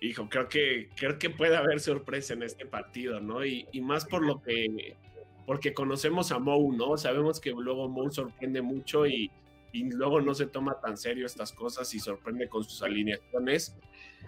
hijo, 0.00 0.28
creo 0.28 0.48
que, 0.48 0.88
creo 0.96 1.18
que 1.18 1.30
puede 1.30 1.56
haber 1.56 1.78
sorpresa 1.78 2.34
en 2.34 2.42
este 2.42 2.66
partido, 2.66 3.20
¿no? 3.20 3.46
Y, 3.46 3.66
y 3.72 3.80
más 3.80 4.04
por 4.04 4.26
lo 4.26 4.42
que, 4.42 4.96
porque 5.46 5.72
conocemos 5.72 6.32
a 6.32 6.40
Mou, 6.40 6.72
¿no? 6.72 6.96
Sabemos 6.98 7.40
que 7.40 7.52
luego 7.52 7.88
Mou 7.88 8.10
sorprende 8.10 8.60
mucho 8.60 9.06
y, 9.06 9.30
y 9.72 9.84
luego 9.90 10.20
no 10.20 10.34
se 10.34 10.46
toma 10.46 10.80
tan 10.80 10.96
serio 10.96 11.26
estas 11.26 11.52
cosas 11.52 11.94
y 11.94 12.00
sorprende 12.00 12.48
con 12.48 12.64
sus 12.64 12.82
alineaciones. 12.82 13.76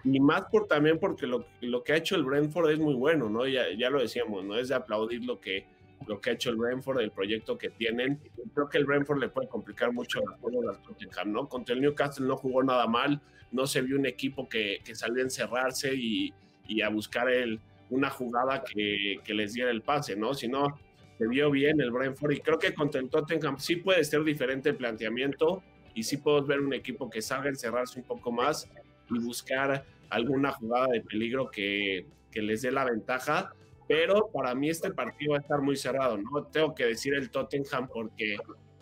Y 0.05 0.19
más 0.19 0.43
por 0.49 0.67
también 0.67 0.99
porque 0.99 1.27
lo, 1.27 1.45
lo 1.59 1.83
que 1.83 1.93
ha 1.93 1.97
hecho 1.97 2.15
el 2.15 2.23
Brentford 2.23 2.71
es 2.71 2.79
muy 2.79 2.95
bueno, 2.95 3.29
¿no? 3.29 3.45
Ya, 3.45 3.65
ya 3.77 3.89
lo 3.89 3.99
decíamos, 3.99 4.45
¿no? 4.45 4.57
Es 4.57 4.69
de 4.69 4.75
aplaudir 4.75 5.25
lo 5.25 5.39
que, 5.39 5.67
lo 6.07 6.19
que 6.21 6.29
ha 6.29 6.33
hecho 6.33 6.49
el 6.49 6.55
Brentford, 6.55 7.01
el 7.01 7.11
proyecto 7.11 7.57
que 7.57 7.69
tienen. 7.69 8.19
Creo 8.53 8.69
que 8.69 8.77
el 8.77 8.85
Brentford 8.85 9.19
le 9.19 9.29
puede 9.29 9.47
complicar 9.47 9.91
mucho 9.91 10.21
las 10.21 10.39
cosas 10.39 10.59
al 10.69 10.81
Tottenham, 10.81 11.31
¿no? 11.31 11.49
Contra 11.49 11.75
el 11.75 11.81
Newcastle 11.81 12.25
no 12.25 12.37
jugó 12.37 12.63
nada 12.63 12.87
mal, 12.87 13.21
no 13.51 13.67
se 13.67 13.81
vio 13.81 13.97
un 13.97 14.05
equipo 14.05 14.47
que, 14.47 14.79
que 14.83 14.95
salió 14.95 15.21
a 15.21 15.25
encerrarse 15.25 15.93
y, 15.93 16.33
y 16.67 16.81
a 16.81 16.89
buscar 16.89 17.29
el, 17.29 17.59
una 17.89 18.09
jugada 18.09 18.63
que, 18.63 19.19
que, 19.23 19.33
les 19.33 19.53
diera 19.53 19.71
el 19.71 19.81
pase, 19.81 20.15
¿no? 20.15 20.33
Sino 20.33 20.79
se 21.17 21.27
vio 21.27 21.51
bien 21.51 21.81
el 21.81 21.91
Brentford 21.91 22.31
y 22.31 22.39
creo 22.39 22.59
que 22.59 22.73
contra 22.73 23.01
el 23.01 23.09
Tottenham 23.09 23.57
sí 23.57 23.77
puede 23.77 24.03
ser 24.03 24.23
diferente 24.23 24.69
el 24.69 24.75
planteamiento 24.75 25.63
y 25.93 26.03
sí 26.03 26.17
podemos 26.17 26.47
ver 26.47 26.59
un 26.59 26.73
equipo 26.73 27.09
que 27.09 27.21
salga 27.21 27.45
a 27.45 27.49
encerrarse 27.49 27.99
un 27.99 28.05
poco 28.05 28.31
más 28.31 28.69
y 29.09 29.19
buscar 29.19 29.85
alguna 30.09 30.51
jugada 30.51 30.87
de 30.87 31.01
peligro 31.01 31.49
que, 31.49 32.05
que 32.31 32.41
les 32.41 32.61
dé 32.61 32.71
la 32.71 32.85
ventaja. 32.85 33.51
Pero 33.87 34.29
para 34.33 34.53
mí 34.53 34.69
este 34.69 34.91
partido 34.91 35.31
va 35.31 35.37
a 35.37 35.41
estar 35.41 35.61
muy 35.61 35.77
cerrado, 35.77 36.17
¿no? 36.17 36.43
Tengo 36.47 36.75
que 36.75 36.85
decir 36.85 37.13
el 37.13 37.29
Tottenham 37.29 37.87
porque 37.87 38.37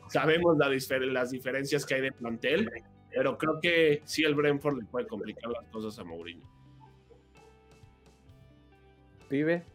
sabemos 0.07 0.57
la 0.57 0.69
difer 0.69 1.01
las 1.03 1.31
diferencias 1.31 1.85
que 1.85 1.95
hay 1.95 2.01
de 2.01 2.11
plantel, 2.11 2.69
pero 3.11 3.37
creo 3.37 3.59
que 3.61 4.01
sí 4.05 4.23
el 4.23 4.35
Brentford 4.35 4.79
le 4.79 4.85
puede 4.85 5.07
complicar 5.07 5.51
las 5.51 5.67
cosas 5.69 5.97
a 5.99 6.03
Mourinho. 6.03 6.49
¿Pibe? 9.29 9.65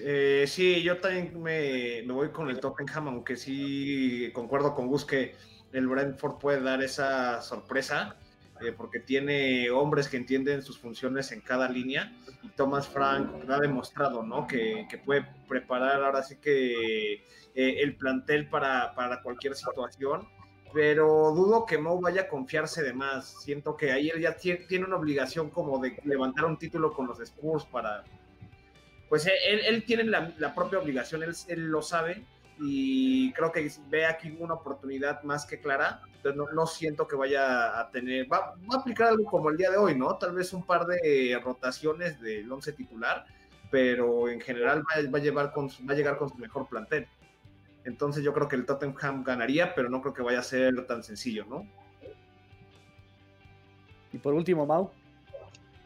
Eh, 0.00 0.44
sí, 0.46 0.82
yo 0.82 0.98
también 0.98 1.42
me, 1.42 2.02
me, 2.06 2.12
voy 2.12 2.30
con 2.30 2.48
el 2.48 2.60
Tottenham, 2.60 3.08
aunque 3.08 3.36
sí 3.36 4.30
concuerdo 4.32 4.74
con 4.74 4.88
Gus 4.88 5.04
que 5.04 5.34
el 5.72 5.86
Brentford 5.86 6.38
puede 6.38 6.60
dar 6.60 6.82
esa 6.82 7.42
sorpresa, 7.42 8.16
eh, 8.60 8.72
porque 8.76 9.00
tiene 9.00 9.70
hombres 9.70 10.08
que 10.08 10.16
entienden 10.16 10.62
sus 10.62 10.78
funciones 10.78 11.32
en 11.32 11.40
cada 11.40 11.68
línea, 11.68 12.12
y 12.42 12.48
Thomas 12.48 12.88
Frank 12.88 13.30
ha 13.48 13.58
demostrado, 13.58 14.22
¿no? 14.22 14.46
Que, 14.46 14.86
que 14.90 14.98
puede 14.98 15.26
preparar 15.48 16.02
ahora 16.02 16.22
sí 16.22 16.36
que 16.36 17.14
eh, 17.14 17.22
el 17.54 17.96
plantel 17.96 18.48
para, 18.48 18.94
para, 18.94 19.22
cualquier 19.22 19.54
situación, 19.54 20.28
pero 20.72 21.32
dudo 21.32 21.64
que 21.64 21.78
Mo 21.78 22.00
vaya 22.00 22.22
a 22.22 22.28
confiarse 22.28 22.82
de 22.82 22.92
más. 22.92 23.42
Siento 23.42 23.76
que 23.76 23.92
ahí 23.92 24.10
él 24.10 24.20
ya 24.20 24.36
tiene, 24.36 24.84
una 24.84 24.96
obligación 24.96 25.50
como 25.50 25.78
de 25.78 25.98
levantar 26.04 26.44
un 26.44 26.58
título 26.58 26.92
con 26.92 27.06
los 27.06 27.20
Spurs 27.20 27.64
para, 27.64 28.04
pues 29.08 29.26
él, 29.26 29.60
él 29.66 29.84
tiene 29.84 30.04
la, 30.04 30.32
la, 30.38 30.54
propia 30.54 30.78
obligación, 30.78 31.22
él, 31.22 31.34
él, 31.48 31.66
lo 31.68 31.82
sabe 31.82 32.24
y 32.58 33.32
creo 33.32 33.52
que 33.52 33.70
ve 33.88 34.06
aquí 34.06 34.34
una 34.38 34.54
oportunidad 34.54 35.22
más 35.22 35.46
que 35.46 35.60
clara. 35.60 36.00
Entonces 36.16 36.36
no, 36.36 36.50
no 36.52 36.66
siento 36.66 37.06
que 37.06 37.16
vaya 37.16 37.78
a 37.78 37.90
tener, 37.90 38.30
va, 38.32 38.54
va, 38.56 38.76
a 38.76 38.80
aplicar 38.80 39.08
algo 39.08 39.24
como 39.24 39.50
el 39.50 39.56
día 39.56 39.70
de 39.70 39.76
hoy, 39.76 39.94
¿no? 39.94 40.16
Tal 40.16 40.32
vez 40.32 40.52
un 40.52 40.64
par 40.64 40.86
de 40.86 41.38
rotaciones 41.42 42.20
del 42.20 42.50
once 42.50 42.72
titular, 42.72 43.26
pero 43.70 44.28
en 44.28 44.40
general 44.40 44.80
va, 44.80 45.10
va 45.10 45.18
a, 45.18 45.22
llevar 45.22 45.52
con 45.52 45.68
su, 45.70 45.86
va 45.86 45.92
a 45.92 45.96
llegar 45.96 46.16
con 46.18 46.28
su 46.28 46.36
mejor 46.36 46.68
plantel. 46.68 47.06
Entonces 47.84 48.24
yo 48.24 48.32
creo 48.32 48.48
que 48.48 48.56
el 48.56 48.66
Tottenham 48.66 49.22
ganaría, 49.22 49.74
pero 49.74 49.88
no 49.88 50.00
creo 50.00 50.12
que 50.12 50.22
vaya 50.22 50.40
a 50.40 50.42
ser 50.42 50.86
tan 50.86 51.04
sencillo, 51.04 51.44
¿no? 51.44 51.66
Y 54.12 54.18
por 54.18 54.34
último, 54.34 54.66
Mau. 54.66 54.90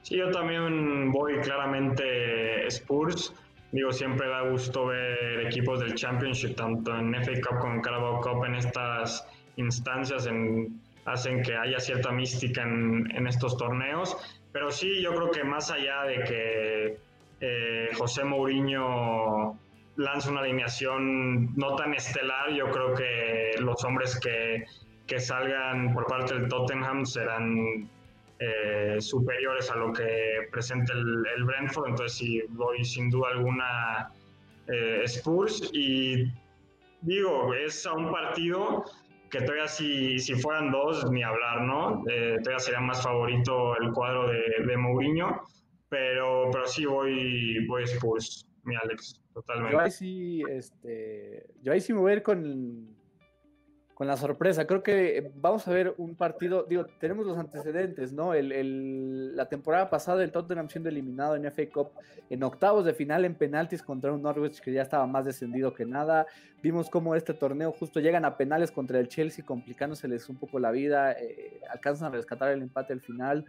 Sí, 0.02 0.16
yo 0.16 0.30
también 0.30 1.12
voy 1.12 1.38
claramente 1.40 2.66
Spurs. 2.68 3.34
Digo, 3.72 3.92
siempre 3.92 4.28
da 4.28 4.42
gusto 4.42 4.86
ver 4.86 5.46
equipos 5.46 5.78
del 5.80 5.94
Championship, 5.94 6.56
tanto 6.56 6.96
en 6.96 7.14
FA 7.14 7.32
Cup 7.40 7.58
como 7.60 7.74
en 7.74 7.80
Carabao 7.80 8.20
Cup, 8.20 8.44
en 8.44 8.56
estas 8.56 9.24
instancias, 9.56 10.26
en, 10.26 10.80
hacen 11.04 11.42
que 11.42 11.54
haya 11.54 11.78
cierta 11.78 12.10
mística 12.10 12.62
en, 12.62 13.26
estos 13.26 13.56
torneos. 13.56 14.16
Pero 14.52 14.72
sí, 14.72 15.00
yo 15.00 15.14
creo 15.14 15.30
que 15.30 15.44
más 15.44 15.70
allá 15.70 16.02
de 16.02 16.24
que 16.24 16.98
eh, 17.40 17.88
José 17.96 18.24
Mourinho 18.24 19.56
lance 19.96 20.30
una 20.30 20.40
alineación 20.40 21.54
no 21.56 21.76
tan 21.76 21.94
estelar, 21.94 22.52
yo 22.52 22.70
creo 22.70 22.94
que 22.94 23.54
los 23.60 23.84
hombres 23.84 24.18
que, 24.18 24.64
que 25.06 25.20
salgan 25.20 25.94
por 25.94 26.06
parte 26.06 26.34
del 26.34 26.48
Tottenham 26.48 27.04
serán 27.04 27.88
eh, 28.42 28.96
superiores 29.00 29.70
a 29.70 29.76
lo 29.76 29.92
que 29.92 30.48
presenta 30.50 30.94
el, 30.94 31.44
Brentford, 31.44 31.90
entonces 31.90 32.16
sí 32.16 32.42
voy 32.48 32.82
sin 32.82 33.10
duda 33.10 33.28
alguna 33.32 34.12
eh, 34.66 35.02
Spurs 35.04 35.70
y 35.74 36.24
digo, 37.02 37.52
es 37.52 37.84
a 37.86 37.92
un 37.92 38.10
partido 38.10 38.84
que 39.30 39.42
todavía 39.42 39.68
si, 39.68 40.18
si 40.18 40.34
fueran 40.34 40.70
dos, 40.70 41.10
ni 41.12 41.22
hablar, 41.22 41.62
¿no? 41.62 42.02
Eh, 42.10 42.38
todavía 42.42 42.58
sería 42.58 42.80
más 42.80 43.02
favorito 43.02 43.76
el 43.76 43.92
cuadro 43.92 44.28
de, 44.28 44.42
de 44.66 44.76
Mourinho, 44.76 45.42
pero, 45.90 46.48
pero 46.50 46.66
sí 46.66 46.86
voy, 46.86 47.66
voy 47.66 47.84
Spurs, 47.84 48.46
mi 48.64 48.74
Alex, 48.74 49.20
totalmente. 49.34 49.76
Yo 49.76 49.80
ahí 49.80 49.90
sí, 49.90 50.42
este, 50.48 51.44
yo 51.60 51.72
ahí 51.72 51.80
sí 51.82 51.92
me 51.92 52.00
voy 52.00 52.12
a 52.12 52.14
ir 52.16 52.22
con, 52.22 52.96
con 54.00 54.06
la 54.06 54.16
sorpresa. 54.16 54.66
Creo 54.66 54.82
que 54.82 55.18
eh, 55.18 55.30
vamos 55.42 55.68
a 55.68 55.72
ver 55.72 55.92
un 55.98 56.14
partido, 56.14 56.64
digo, 56.66 56.86
tenemos 56.86 57.26
los 57.26 57.36
antecedentes, 57.36 58.14
¿no? 58.14 58.32
El, 58.32 59.36
la 59.36 59.46
temporada 59.50 59.90
pasada 59.90 60.24
el 60.24 60.32
Tottenham 60.32 60.70
siendo 60.70 60.88
eliminado 60.88 61.36
en 61.36 61.44
FA 61.52 61.64
Cup 61.70 61.90
en 62.30 62.42
octavos 62.42 62.86
de 62.86 62.94
final 62.94 63.26
en 63.26 63.34
penaltis 63.34 63.82
contra 63.82 64.10
un 64.10 64.22
Norwich 64.22 64.60
que 64.60 64.72
ya 64.72 64.80
estaba 64.80 65.06
más 65.06 65.26
descendido 65.26 65.74
que 65.74 65.84
nada. 65.84 66.26
Vimos 66.62 66.88
cómo 66.88 67.14
este 67.14 67.34
torneo 67.34 67.72
justo 67.72 68.00
llegan 68.00 68.24
a 68.24 68.38
penales 68.38 68.72
contra 68.72 68.98
el 68.98 69.06
Chelsea, 69.06 69.44
complicándoseles 69.44 70.30
un 70.30 70.36
poco 70.36 70.58
la 70.58 70.70
vida, 70.70 71.12
eh, 71.12 71.60
alcanzan 71.70 72.08
a 72.08 72.16
rescatar 72.16 72.52
el 72.52 72.62
empate 72.62 72.94
al 72.94 73.02
final. 73.02 73.44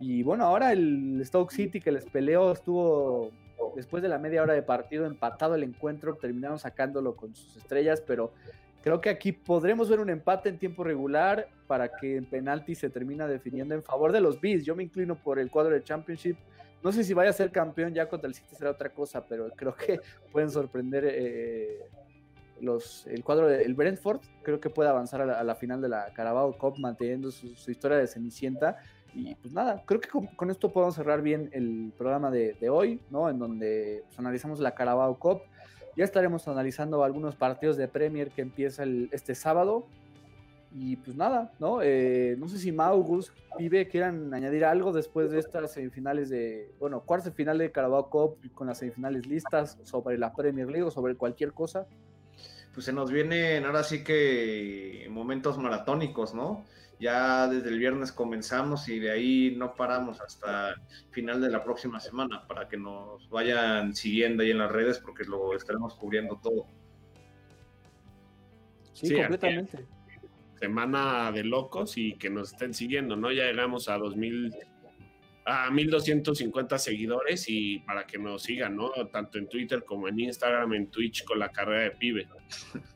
Y 0.00 0.22
bueno, 0.22 0.44
ahora 0.44 0.70
el 0.72 1.22
Stoke 1.24 1.50
City 1.50 1.80
que 1.80 1.92
les 1.92 2.04
peleó 2.04 2.52
estuvo 2.52 3.30
después 3.74 4.02
de 4.02 4.10
la 4.10 4.18
media 4.18 4.42
hora 4.42 4.52
de 4.52 4.62
partido 4.62 5.06
empatado 5.06 5.54
el 5.54 5.62
encuentro, 5.62 6.16
terminaron 6.16 6.58
sacándolo 6.58 7.16
con 7.16 7.34
sus 7.34 7.56
estrellas, 7.56 8.02
pero 8.06 8.32
Creo 8.84 9.00
que 9.00 9.08
aquí 9.08 9.32
podremos 9.32 9.88
ver 9.88 9.98
un 9.98 10.10
empate 10.10 10.50
en 10.50 10.58
tiempo 10.58 10.84
regular 10.84 11.48
para 11.66 11.88
que 11.88 12.18
en 12.18 12.26
penalti 12.26 12.74
se 12.74 12.90
termina 12.90 13.26
definiendo 13.26 13.74
en 13.74 13.82
favor 13.82 14.12
de 14.12 14.20
los 14.20 14.38
Bees. 14.38 14.62
Yo 14.62 14.76
me 14.76 14.82
inclino 14.82 15.14
por 15.16 15.38
el 15.38 15.50
cuadro 15.50 15.72
de 15.72 15.82
Championship. 15.82 16.36
No 16.82 16.92
sé 16.92 17.02
si 17.02 17.14
vaya 17.14 17.30
a 17.30 17.32
ser 17.32 17.50
campeón 17.50 17.94
ya 17.94 18.10
contra 18.10 18.28
el 18.28 18.34
City 18.34 18.54
será 18.54 18.72
otra 18.72 18.90
cosa, 18.90 19.24
pero 19.26 19.48
creo 19.56 19.74
que 19.74 20.00
pueden 20.32 20.50
sorprender 20.50 21.02
eh, 21.08 21.78
los, 22.60 23.06
el 23.06 23.24
cuadro 23.24 23.46
del 23.46 23.68
de, 23.68 23.72
Brentford. 23.72 24.20
Creo 24.42 24.60
que 24.60 24.68
puede 24.68 24.90
avanzar 24.90 25.22
a 25.22 25.42
la, 25.42 25.54
final 25.54 25.80
de 25.80 25.88
la 25.88 26.12
Carabao 26.12 26.52
Cup 26.58 26.78
manteniendo 26.78 27.30
su, 27.30 27.70
historia 27.70 27.96
de 27.96 28.06
Cenicienta. 28.06 28.76
Y 29.14 29.34
pues 29.36 29.54
nada, 29.54 29.82
creo 29.86 29.98
que 29.98 30.10
con, 30.10 30.50
esto 30.50 30.70
podemos 30.70 30.94
cerrar 30.94 31.22
bien 31.22 31.48
el 31.54 31.90
programa 31.96 32.30
de, 32.30 32.52
de 32.60 32.68
hoy, 32.68 33.00
¿no? 33.08 33.30
En 33.30 33.38
donde 33.38 34.02
pues, 34.08 34.18
analizamos 34.18 34.60
la 34.60 34.74
Carabao 34.74 35.18
Cup 35.18 35.40
ya 35.96 36.04
estaremos 36.04 36.46
analizando 36.48 37.04
algunos 37.04 37.36
partidos 37.36 37.76
de 37.76 37.88
Premier 37.88 38.30
que 38.30 38.42
empieza 38.42 38.84
este 39.10 39.34
sábado. 39.34 39.86
Y 40.76 40.96
pues 40.96 41.16
nada, 41.16 41.52
¿no? 41.60 41.82
Eh, 41.82 42.34
no 42.36 42.48
sé 42.48 42.58
si 42.58 42.72
Maugus, 42.72 43.32
Pibe, 43.56 43.86
quieran 43.86 44.34
añadir 44.34 44.64
algo 44.64 44.92
después 44.92 45.30
de 45.30 45.38
estas 45.38 45.72
semifinales 45.72 46.30
de, 46.30 46.72
bueno, 46.80 47.00
cuarto 47.02 47.30
final 47.30 47.58
de 47.58 47.70
Carabao 47.70 48.10
Cup 48.10 48.38
con 48.54 48.66
las 48.66 48.78
semifinales 48.78 49.24
listas 49.26 49.78
sobre 49.84 50.18
la 50.18 50.32
Premier 50.32 50.66
League 50.66 50.82
o 50.82 50.90
sobre 50.90 51.14
cualquier 51.14 51.52
cosa. 51.52 51.86
Pues 52.72 52.86
se 52.86 52.92
nos 52.92 53.12
vienen 53.12 53.64
ahora 53.64 53.84
sí 53.84 54.02
que 54.02 55.06
momentos 55.10 55.58
maratónicos, 55.58 56.34
¿no? 56.34 56.64
Ya 57.00 57.48
desde 57.48 57.68
el 57.68 57.78
viernes 57.78 58.12
comenzamos 58.12 58.88
y 58.88 58.98
de 58.98 59.10
ahí 59.10 59.54
no 59.56 59.74
paramos 59.74 60.20
hasta 60.20 60.74
final 61.10 61.40
de 61.40 61.50
la 61.50 61.64
próxima 61.64 62.00
semana 62.00 62.46
para 62.46 62.68
que 62.68 62.76
nos 62.76 63.28
vayan 63.28 63.94
siguiendo 63.94 64.42
ahí 64.42 64.50
en 64.50 64.58
las 64.58 64.70
redes 64.70 64.98
porque 64.98 65.24
lo 65.24 65.54
estaremos 65.54 65.94
cubriendo 65.94 66.38
todo. 66.42 66.66
Sí, 68.92 69.08
sí 69.08 69.14
completamente. 69.16 69.86
Semana 70.60 71.32
de 71.32 71.44
locos 71.44 71.98
y 71.98 72.14
que 72.14 72.30
nos 72.30 72.52
estén 72.52 72.72
siguiendo, 72.72 73.16
¿no? 73.16 73.32
Ya 73.32 73.44
llegamos 73.44 73.88
a 73.88 73.98
2000 73.98 74.54
a 75.46 75.70
1250 75.70 76.78
seguidores 76.78 77.44
y 77.48 77.80
para 77.80 78.06
que 78.06 78.18
nos 78.18 78.42
sigan, 78.42 78.76
¿no? 78.76 78.90
Tanto 79.12 79.38
en 79.38 79.48
Twitter 79.48 79.84
como 79.84 80.08
en 80.08 80.18
Instagram, 80.18 80.72
en 80.74 80.86
Twitch 80.90 81.24
con 81.24 81.38
la 81.38 81.50
carrera 81.50 81.84
de 81.84 81.90
pibe. 81.90 82.28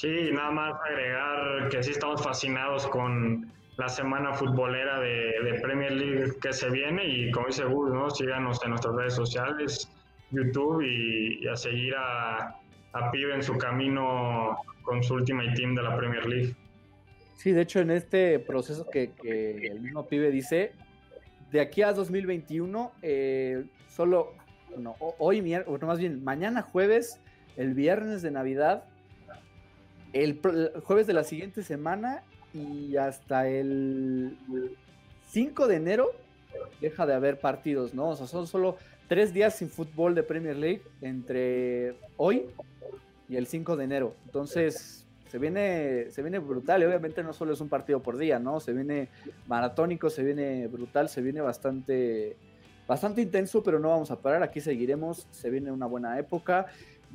Sí, 0.00 0.30
nada 0.32 0.52
más 0.52 0.76
agregar 0.88 1.68
que 1.70 1.82
sí 1.82 1.90
estamos 1.90 2.22
fascinados 2.22 2.86
con 2.86 3.50
la 3.78 3.88
semana 3.88 4.32
futbolera 4.32 5.00
de, 5.00 5.34
de 5.42 5.60
Premier 5.60 5.90
League 5.90 6.34
que 6.40 6.52
se 6.52 6.70
viene 6.70 7.04
y 7.04 7.32
como 7.32 7.48
dice 7.48 7.64
Gus, 7.64 7.90
¿no? 7.92 8.08
síganos 8.08 8.62
en 8.62 8.70
nuestras 8.70 8.94
redes 8.94 9.14
sociales, 9.14 9.90
YouTube 10.30 10.82
y, 10.82 11.48
a 11.48 11.56
seguir 11.56 11.96
a, 11.96 12.60
a 12.92 13.10
Pibe 13.10 13.34
en 13.34 13.42
su 13.42 13.58
camino 13.58 14.56
con 14.82 15.02
su 15.02 15.14
Ultimate 15.14 15.50
Team 15.56 15.74
de 15.74 15.82
la 15.82 15.96
Premier 15.96 16.24
League. 16.26 16.54
Sí, 17.34 17.50
de 17.50 17.62
hecho 17.62 17.80
en 17.80 17.90
este 17.90 18.38
proceso 18.38 18.88
que, 18.88 19.10
que 19.20 19.66
el 19.66 19.80
mismo 19.80 20.06
Pibe 20.06 20.30
dice, 20.30 20.74
de 21.50 21.60
aquí 21.60 21.82
a 21.82 21.92
2021, 21.92 22.92
eh, 23.02 23.64
solo, 23.88 24.34
no, 24.76 24.94
hoy, 25.18 25.42
miércoles, 25.42 25.82
más 25.82 25.98
bien, 25.98 26.22
mañana 26.22 26.62
jueves, 26.62 27.20
el 27.56 27.74
viernes 27.74 28.22
de 28.22 28.30
Navidad, 28.30 28.84
el, 30.12 30.40
jueves 30.84 31.06
de 31.06 31.12
la 31.12 31.24
siguiente 31.24 31.62
semana 31.62 32.22
y 32.54 32.96
hasta 32.96 33.48
el 33.48 34.36
5 35.28 35.66
de 35.68 35.76
enero 35.76 36.10
deja 36.80 37.06
de 37.06 37.14
haber 37.14 37.38
partidos, 37.38 37.94
¿no? 37.94 38.10
O 38.10 38.16
sea, 38.16 38.26
son 38.26 38.46
solo 38.46 38.76
tres 39.08 39.32
días 39.32 39.56
sin 39.56 39.68
fútbol 39.68 40.14
de 40.14 40.22
Premier 40.22 40.56
League 40.56 40.82
entre 41.02 41.96
hoy 42.16 42.46
y 43.28 43.36
el 43.36 43.46
5 43.46 43.76
de 43.76 43.84
enero. 43.84 44.14
Entonces, 44.26 45.06
se 45.28 45.38
viene, 45.38 46.10
se 46.10 46.22
viene 46.22 46.38
brutal 46.38 46.82
y 46.82 46.86
obviamente 46.86 47.22
no 47.22 47.32
solo 47.32 47.52
es 47.52 47.60
un 47.60 47.68
partido 47.68 48.00
por 48.00 48.16
día, 48.16 48.38
¿no? 48.38 48.60
Se 48.60 48.72
viene 48.72 49.08
maratónico, 49.46 50.08
se 50.08 50.22
viene 50.22 50.66
brutal, 50.68 51.08
se 51.08 51.20
viene 51.20 51.40
bastante, 51.40 52.36
bastante 52.86 53.20
intenso, 53.20 53.62
pero 53.62 53.78
no 53.78 53.90
vamos 53.90 54.10
a 54.10 54.16
parar, 54.16 54.42
aquí 54.42 54.60
seguiremos, 54.60 55.26
se 55.30 55.50
viene 55.50 55.70
una 55.70 55.86
buena 55.86 56.18
época 56.18 56.66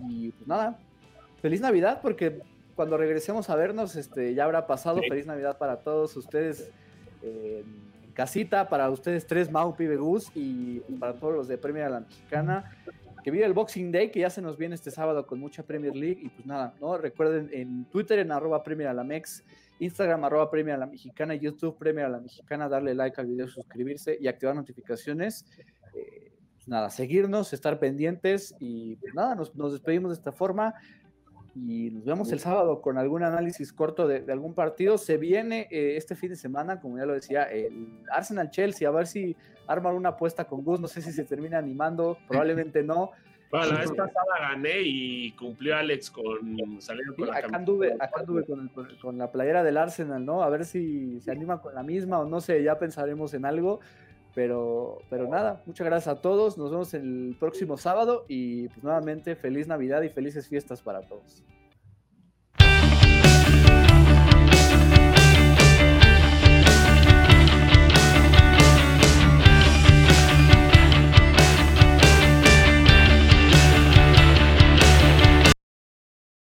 y 0.07 0.29
pues 0.31 0.47
nada, 0.47 0.77
feliz 1.41 1.61
Navidad 1.61 1.99
porque 2.01 2.41
cuando 2.75 2.97
regresemos 2.97 3.49
a 3.49 3.55
vernos 3.55 3.95
este, 3.95 4.33
ya 4.33 4.45
habrá 4.45 4.67
pasado, 4.67 5.01
feliz 5.07 5.25
Navidad 5.25 5.57
para 5.57 5.81
todos 5.81 6.15
ustedes 6.15 6.71
en 7.21 7.65
casita, 8.13 8.69
para 8.69 8.89
ustedes 8.89 9.25
tres, 9.25 9.51
Mau, 9.51 9.75
Pibe, 9.75 9.97
Gus 9.97 10.31
y 10.35 10.79
para 10.99 11.13
todos 11.13 11.33
los 11.33 11.47
de 11.47 11.57
Premier 11.57 11.89
la 11.89 12.01
Mexicana 12.01 12.71
que 13.23 13.31
vive 13.31 13.45
el 13.45 13.53
Boxing 13.53 13.91
Day, 13.91 14.11
que 14.11 14.19
ya 14.19 14.29
se 14.29 14.41
nos 14.41 14.57
viene 14.57 14.75
este 14.75 14.91
sábado 14.91 15.25
con 15.25 15.39
mucha 15.39 15.63
Premier 15.63 15.95
League. 15.95 16.19
Y 16.21 16.29
pues 16.29 16.45
nada, 16.45 16.75
¿no? 16.79 16.97
Recuerden 16.97 17.49
en 17.53 17.85
Twitter 17.85 18.19
en 18.19 18.31
arroba 18.31 18.63
Premier 18.63 18.89
a 18.89 18.93
la 18.93 19.03
Mex, 19.03 19.43
Instagram 19.79 20.25
arroba 20.25 20.51
Premier 20.51 20.75
a 20.75 20.79
la 20.79 20.85
Mexicana, 20.85 21.33
YouTube 21.33 21.77
Premier 21.77 22.05
a 22.05 22.09
la 22.09 22.19
Mexicana, 22.19 22.67
darle 22.67 22.93
like 22.93 23.19
al 23.19 23.27
video, 23.27 23.47
suscribirse 23.47 24.17
y 24.19 24.27
activar 24.27 24.55
notificaciones. 24.55 25.45
Eh, 25.95 26.33
pues 26.55 26.67
nada, 26.67 26.89
seguirnos, 26.89 27.53
estar 27.53 27.79
pendientes 27.79 28.55
y 28.59 28.97
pues 28.97 29.13
nada, 29.15 29.35
nos, 29.35 29.53
despedimos 29.71 30.11
de 30.11 30.15
esta 30.15 30.33
forma 30.33 30.75
y 31.55 31.91
nos 31.91 32.05
vemos 32.05 32.31
el 32.31 32.39
sábado 32.39 32.81
con 32.81 32.97
algún 32.97 33.23
análisis 33.23 33.71
corto 33.71 34.07
de, 34.07 34.31
algún 34.31 34.53
partido. 34.53 34.97
Se 34.97 35.17
viene 35.17 35.67
eh, 35.69 35.95
este 35.97 36.15
fin 36.15 36.29
de 36.29 36.35
semana, 36.35 36.79
como 36.79 36.97
ya 36.97 37.05
lo 37.05 37.13
decía, 37.13 37.43
el 37.43 37.99
Arsenal 38.11 38.49
Chelsea, 38.49 38.87
a 38.87 38.91
ver 38.91 39.05
si 39.05 39.35
arman 39.67 39.95
una 39.95 40.09
apuesta 40.09 40.45
con 40.45 40.63
Gus, 40.63 40.79
no 40.79 40.87
sé 40.87 41.01
si 41.01 41.11
se 41.11 41.23
termina 41.23 41.59
animando, 41.59 42.17
probablemente 42.27 42.83
no. 42.83 43.11
Bueno, 43.51 43.67
la 43.67 43.79
vez 43.81 43.91
pasada 43.91 44.39
gané 44.39 44.81
y 44.81 45.31
cumplió 45.33 45.75
Alex 45.75 46.09
con 46.09 46.81
salir 46.81 47.05
con 47.15 47.27
la 47.27 47.37
acá 47.37 47.55
anduve, 47.55 47.93
acá 47.99 48.21
anduve 48.21 48.45
con, 48.45 48.71
con, 48.99 49.19
la 49.19 49.31
playera 49.31 49.63
del 49.63 49.77
Arsenal, 49.77 50.25
¿no? 50.25 50.41
A 50.41 50.49
ver 50.49 50.65
si 50.65 51.21
se 51.21 51.29
anima 51.29 51.61
con 51.61 51.75
la 51.75 51.83
misma 51.83 52.19
o 52.19 52.25
no 52.25 52.41
sé, 52.41 52.63
ya 52.63 52.79
pensaremos 52.79 53.31
en 53.35 53.45
algo. 53.45 53.79
Pero, 54.35 54.99
pero 55.09 55.27
nada, 55.27 55.61
muchas 55.65 55.85
gracias 55.85 56.17
a 56.17 56.21
todos. 56.21 56.57
Nos 56.57 56.71
vemos 56.71 56.93
el 56.93 57.35
próximo 57.39 57.77
sábado 57.77 58.25
y 58.27 58.67
pues 58.69 58.83
nuevamente 58.83 59.35
feliz 59.35 59.67
Navidad 59.67 60.01
y 60.01 60.09
felices 60.09 60.47
fiestas 60.47 60.81
para 60.81 61.01
todos. 61.01 61.43